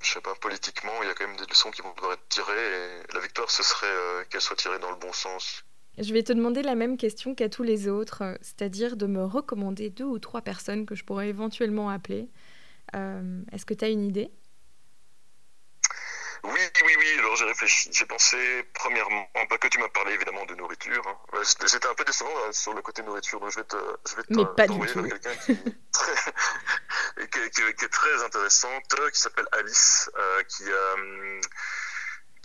je 0.00 0.12
sais 0.12 0.20
pas, 0.20 0.34
politiquement, 0.36 0.92
il 1.02 1.08
y 1.08 1.10
a 1.10 1.14
quand 1.14 1.26
même 1.26 1.36
des 1.36 1.46
leçons 1.46 1.70
qui 1.70 1.82
vont 1.82 1.92
devoir 1.94 2.12
être 2.12 2.28
tirées 2.28 2.52
et 2.54 3.12
la 3.12 3.20
victoire, 3.20 3.50
ce 3.50 3.62
serait 3.62 3.86
euh, 3.86 4.24
qu'elle 4.24 4.40
soit 4.40 4.56
tirée 4.56 4.78
dans 4.78 4.90
le 4.90 4.96
bon 4.96 5.12
sens. 5.12 5.64
Je 5.98 6.12
vais 6.12 6.22
te 6.22 6.32
demander 6.32 6.62
la 6.62 6.74
même 6.74 6.98
question 6.98 7.34
qu'à 7.34 7.48
tous 7.48 7.62
les 7.62 7.88
autres, 7.88 8.22
euh, 8.22 8.34
c'est-à-dire 8.42 8.96
de 8.96 9.06
me 9.06 9.24
recommander 9.24 9.88
deux 9.88 10.04
ou 10.04 10.18
trois 10.18 10.42
personnes 10.42 10.84
que 10.84 10.94
je 10.94 11.04
pourrais 11.04 11.28
éventuellement 11.28 11.88
appeler. 11.88 12.28
Euh, 12.94 13.40
est-ce 13.52 13.64
que 13.64 13.74
tu 13.74 13.84
as 13.84 13.88
une 13.88 14.04
idée? 14.04 14.30
Oui, 16.44 16.60
oui, 16.84 16.92
oui. 16.98 17.18
Alors 17.18 17.34
j'ai 17.36 17.46
réfléchi, 17.46 17.88
j'ai 17.92 18.04
pensé 18.04 18.36
premièrement, 18.74 19.26
pas 19.48 19.58
que 19.58 19.68
tu 19.68 19.78
m'as 19.78 19.88
parlé 19.88 20.12
évidemment 20.12 20.44
de 20.44 20.54
nourriture. 20.54 21.02
Hein. 21.08 21.40
J'étais 21.66 21.88
un 21.88 21.94
peu 21.94 22.04
décevant 22.04 22.30
sur 22.52 22.74
le 22.74 22.82
côté 22.82 23.02
nourriture, 23.02 23.40
donc 23.40 23.50
je 23.50 23.56
vais 23.56 23.64
te, 23.64 23.76
je 24.08 24.16
vais 24.16 24.22
t'envoyer 24.22 24.92
quelqu'un 24.92 25.34
qui, 25.44 25.56
qui, 27.30 27.84
est 27.84 27.88
très 27.88 28.22
intéressante, 28.22 28.84
qui 29.12 29.20
s'appelle 29.20 29.46
Alice, 29.52 30.10
euh, 30.16 30.42
qui, 30.44 30.64
euh, 30.70 31.40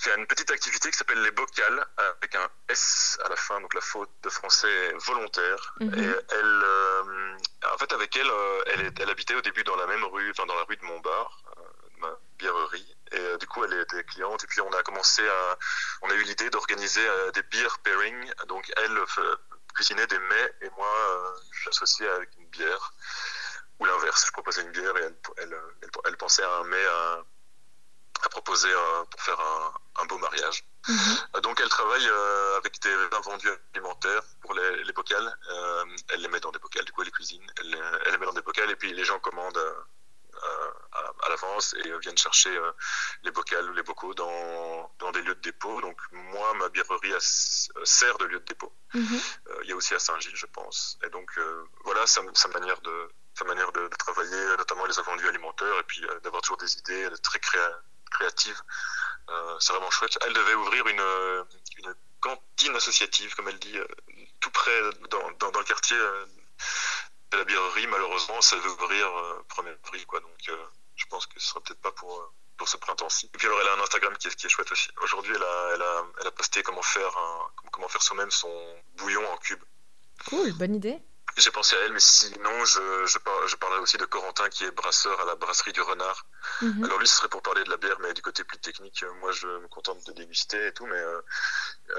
a 0.10 0.16
une 0.16 0.28
petite 0.28 0.50
activité 0.52 0.90
qui 0.90 0.98
s'appelle 0.98 1.22
les 1.22 1.32
bocales 1.32 1.86
avec 1.98 2.36
un 2.36 2.50
S 2.70 3.20
à 3.24 3.30
la 3.30 3.36
fin, 3.36 3.62
donc 3.62 3.74
la 3.74 3.82
faute 3.82 4.10
de 4.24 4.30
français 4.30 4.94
volontaire. 5.06 5.76
Mhm. 5.80 5.94
Et 5.94 6.16
elle, 6.30 6.62
euh, 6.64 7.38
en 7.74 7.78
fait, 7.78 7.92
avec 7.94 8.16
elle, 8.16 8.32
elle, 8.68 8.94
elle, 9.00 9.10
habitait 9.10 9.36
au 9.36 9.42
début 9.42 9.64
dans 9.64 9.76
la 9.76 9.88
même 9.88 10.04
rue, 10.06 10.32
enfin 10.32 10.46
dans 10.46 10.56
la 10.56 10.64
rue 10.64 10.78
de 10.78 10.86
Montbar, 10.86 11.44
ma 12.02 12.18
bièrerie. 12.38 12.98
Et 13.12 13.20
euh, 13.20 13.38
du 13.38 13.48
coup, 13.48 13.64
elle 13.64 13.74
était 13.74 14.04
cliente. 14.04 14.44
Et 14.44 14.48
puis, 14.48 14.62
on 14.62 14.72
a 14.72 14.84
commencé 14.84 15.28
à, 15.28 15.58
on 16.02 16.10
a 16.10 16.14
eu 16.14 16.24
l'idée 16.24 16.50
d'organiser 16.50 17.06
euh, 17.06 17.32
des 17.32 17.44
beer 17.44 17.70
pairing. 17.84 18.32
Donc, 18.48 18.72
elle 18.78 18.98
cuisinait 19.74 20.08
des 20.08 20.20
mets 20.20 20.54
et 20.62 20.70
moi, 20.78 20.88
euh, 20.88 21.32
j'associais 21.64 22.10
avec 22.10 22.30
une 22.38 22.48
bière. 22.48 22.94
Ou 23.80 23.86
l'inverse, 23.86 24.26
je 24.28 24.32
proposais 24.32 24.62
une 24.62 24.72
bière 24.72 24.96
et 24.98 25.02
elle, 25.02 25.16
elle, 25.38 25.58
elle, 26.06 26.18
pensait 26.18 26.44
à 26.44 26.58
un 26.58 26.64
mets 26.66 26.86
à, 26.86 27.24
à 28.24 28.30
proposer 28.30 28.72
pour 29.10 29.22
faire 29.22 29.40
un, 29.40 29.74
un 30.02 30.06
beau 30.06 30.18
mariage. 30.18 30.64
Mhm. 30.88 31.42
Donc 31.42 31.60
elle 31.60 31.70
travaille 31.70 32.10
avec 32.58 32.80
des 32.82 32.96
invendus 33.16 33.50
alimentaires 33.74 34.24
pour 34.42 34.54
les, 34.54 34.84
les 34.84 34.94
bocales. 34.94 35.38
elle 36.10 36.22
les 36.22 36.28
met 36.28 36.40
dans 36.40 36.52
des 36.52 36.60
bocales, 36.60 36.86
du 36.86 36.92
coup 36.92 37.02
elle 37.02 37.08
les 37.08 37.12
cuisine. 37.12 37.46
Elle, 37.60 37.78
elle 38.06 38.12
les 38.12 38.18
met 38.18 38.26
dans 38.26 38.34
des 38.34 38.42
bocales 38.42 38.72
et 38.72 38.76
puis 38.76 38.94
les 38.94 39.06
gens 39.06 39.20
commandent 39.20 39.64
euh, 40.44 40.72
à, 41.24 41.30
l'avance 41.30 41.76
et 41.76 42.00
viennent 42.00 42.18
chercher 42.18 42.50
euh, 42.50 42.72
les 43.24 43.32
bocales 43.32 43.70
ou 43.70 43.74
les 43.74 43.84
bocaux 43.84 44.14
dans, 44.16 44.92
dans 44.98 45.12
des 45.12 45.22
lieux 45.22 45.36
de 45.36 45.42
dépôt. 45.42 45.80
Donc 45.82 45.98
moi, 46.12 46.54
ma 46.56 46.68
bièrerie 46.70 47.14
sert 47.20 48.18
de 48.18 48.26
lieu 48.26 48.40
de 48.40 48.46
dépôt. 48.46 48.74
Mhm. 48.94 49.22
Euh, 49.48 49.60
il 49.64 49.70
y 49.70 49.72
a 49.72 49.76
aussi 49.76 49.94
à 49.94 50.00
Saint-Gilles, 50.00 50.36
je 50.36 50.48
pense. 50.48 50.98
Et 51.06 51.10
donc 51.10 51.40
voilà 51.86 52.08
sa, 52.08 52.22
sa, 52.34 52.48
manière 52.50 52.82
de 52.82 53.10
sa 53.36 53.46
manière 53.46 53.72
de, 53.72 53.88
travailler, 54.00 54.58
notamment 54.58 54.86
les 54.86 54.98
invendus 54.98 55.28
alimentaires, 55.28 55.78
et 55.80 55.84
puis 55.84 56.02
d'avoir 56.24 56.42
toujours 56.42 56.58
des 56.58 56.74
idées 56.76 57.08
très 57.22 57.40
créatives. 58.10 58.62
C'est 59.60 59.74
vraiment 59.74 59.92
chouette. 59.92 60.18
Elle 60.26 60.34
devait 60.34 60.56
ouvrir 60.56 60.88
une, 60.88 61.46
une 61.78 61.96
cantine 62.20 62.76
associative, 62.76 63.36
comme 63.36 63.48
elle 63.50 63.60
dit, 63.60 63.78
tout 64.40 64.52
près 64.52 64.80
dans, 65.10 65.60
le 65.60 65.64
quartier 65.64 65.98
la 67.38 67.46
bièrerie, 67.46 67.88
malheureusement, 67.88 68.42
ça 68.42 68.58
veut 68.58 68.72
ouvrir 68.72 69.08
euh, 69.08 69.46
1er 69.50 69.76
avril, 69.86 70.06
quoi. 70.06 70.20
Donc, 70.20 70.50
euh, 70.50 70.66
je 70.96 71.06
pense 71.06 71.26
que 71.26 71.40
ce 71.40 71.48
sera 71.48 71.62
peut-être 71.62 71.82
pas 71.82 71.92
pour, 71.92 72.20
euh, 72.20 72.66
ce 72.66 72.78
printemps-ci. 72.78 73.26
Et 73.34 73.38
puis, 73.38 73.48
alors, 73.48 73.60
elle 73.62 73.70
a 73.70 73.74
un 73.74 73.80
Instagram 73.80 74.16
qui 74.18 74.28
est, 74.28 74.50
chouette 74.50 74.72
aussi. 74.72 74.90
Aujourd'hui, 75.02 75.34
elle 75.36 75.42
a, 75.42 76.32
posté 76.32 76.62
comment 76.62 76.84
faire, 76.84 77.12
comment 77.72 77.88
faire 77.88 78.04
soi-même 78.04 78.30
son 78.30 78.52
bouillon 78.98 79.28
en 79.32 79.38
cube. 79.38 79.64
Cool, 80.30 80.54
bonne 80.54 80.76
idée. 80.76 81.00
J'ai 81.38 81.52
pensé 81.52 81.76
à 81.76 81.80
elle, 81.86 81.94
mais 81.94 82.00
sinon, 82.00 82.66
je, 82.66 83.06
je, 83.06 83.18
je, 83.48 83.56
parlerai 83.56 83.80
aussi 83.80 83.98
de 83.98 84.06
Corentin, 84.06 84.50
qui 84.50 84.66
est 84.66 84.72
brasseur 84.72 85.20
à 85.22 85.26
la 85.26 85.36
brasserie 85.36 85.72
du 85.72 85.82
Renard. 85.82 86.26
Mhm. 86.62 86.84
Alors 86.84 87.00
lui, 87.00 87.08
ce 87.08 87.16
serait 87.16 87.30
pour 87.30 87.42
parler 87.42 87.64
de 87.64 87.70
la 87.70 87.78
bière, 87.78 87.98
mais 88.02 88.14
du 88.14 88.22
côté 88.22 88.44
plus 88.44 88.58
technique, 88.58 89.04
euh, 89.04 89.14
moi, 89.20 89.32
je 89.32 89.48
me 89.48 89.68
contente 89.68 90.06
de 90.06 90.12
déguster 90.14 90.68
et 90.68 90.74
tout, 90.74 90.86
mais 90.86 90.98
euh, 90.98 91.22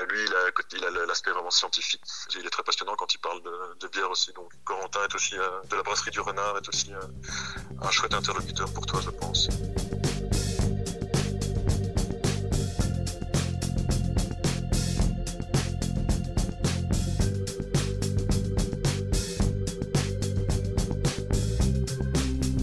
lui, 0.09 0.23
il 0.25 0.35
a, 0.35 0.51
il 0.73 0.85
a 0.85 1.07
l'aspect 1.07 1.31
vraiment 1.31 1.51
scientifique. 1.51 2.03
Il 2.35 2.47
est 2.47 2.51
très 2.51 2.63
passionnant 2.63 2.95
quand 2.97 3.15
il 3.15 3.19
parle 3.19 3.43
de, 3.43 3.75
de 3.81 3.89
bière 3.89 4.11
aussi. 4.11 4.33
Donc 4.33 4.53
Corentin 4.65 5.03
est 5.05 5.15
aussi, 5.15 5.39
euh, 5.39 5.63
de 5.65 5.77
la 5.77 5.83
brasserie 5.83 6.11
du 6.11 6.21
Renard, 6.21 6.59
est 6.59 6.69
aussi 6.69 6.93
un 7.81 7.91
chouette 7.91 8.15
interlocuteur 8.15 8.73
pour 8.73 8.87
toi, 8.87 9.01
je 9.03 9.11
pense. 9.11 9.49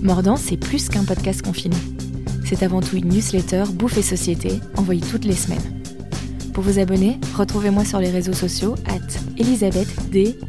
Mordant, 0.09 0.37
c'est 0.37 0.57
plus 0.57 0.89
qu'un 0.89 1.03
podcast 1.03 1.43
confiné. 1.43 1.75
C'est 2.43 2.63
avant 2.63 2.81
tout 2.81 2.97
une 2.97 3.09
newsletter 3.09 3.65
Bouffe 3.71 3.99
et 3.99 4.01
Société, 4.01 4.59
envoyée 4.75 5.03
toutes 5.03 5.23
les 5.23 5.35
semaines. 5.35 5.83
Pour 6.51 6.63
vous 6.63 6.79
abonner, 6.79 7.19
retrouvez-moi 7.35 7.85
sur 7.85 7.99
les 7.99 8.09
réseaux 8.09 8.33
sociaux 8.33 8.73
at 8.87 9.05
ElisabethDBRS. 9.37 10.39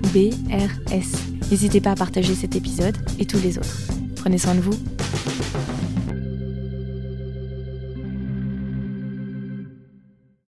N'hésitez 1.50 1.82
pas 1.82 1.90
à 1.90 1.94
partager 1.94 2.34
cet 2.34 2.56
épisode 2.56 2.96
et 3.18 3.26
tous 3.26 3.38
les 3.42 3.58
autres. 3.58 3.76
Prenez 4.16 4.38
soin 4.38 4.54
de 4.54 4.60
vous 4.60 4.78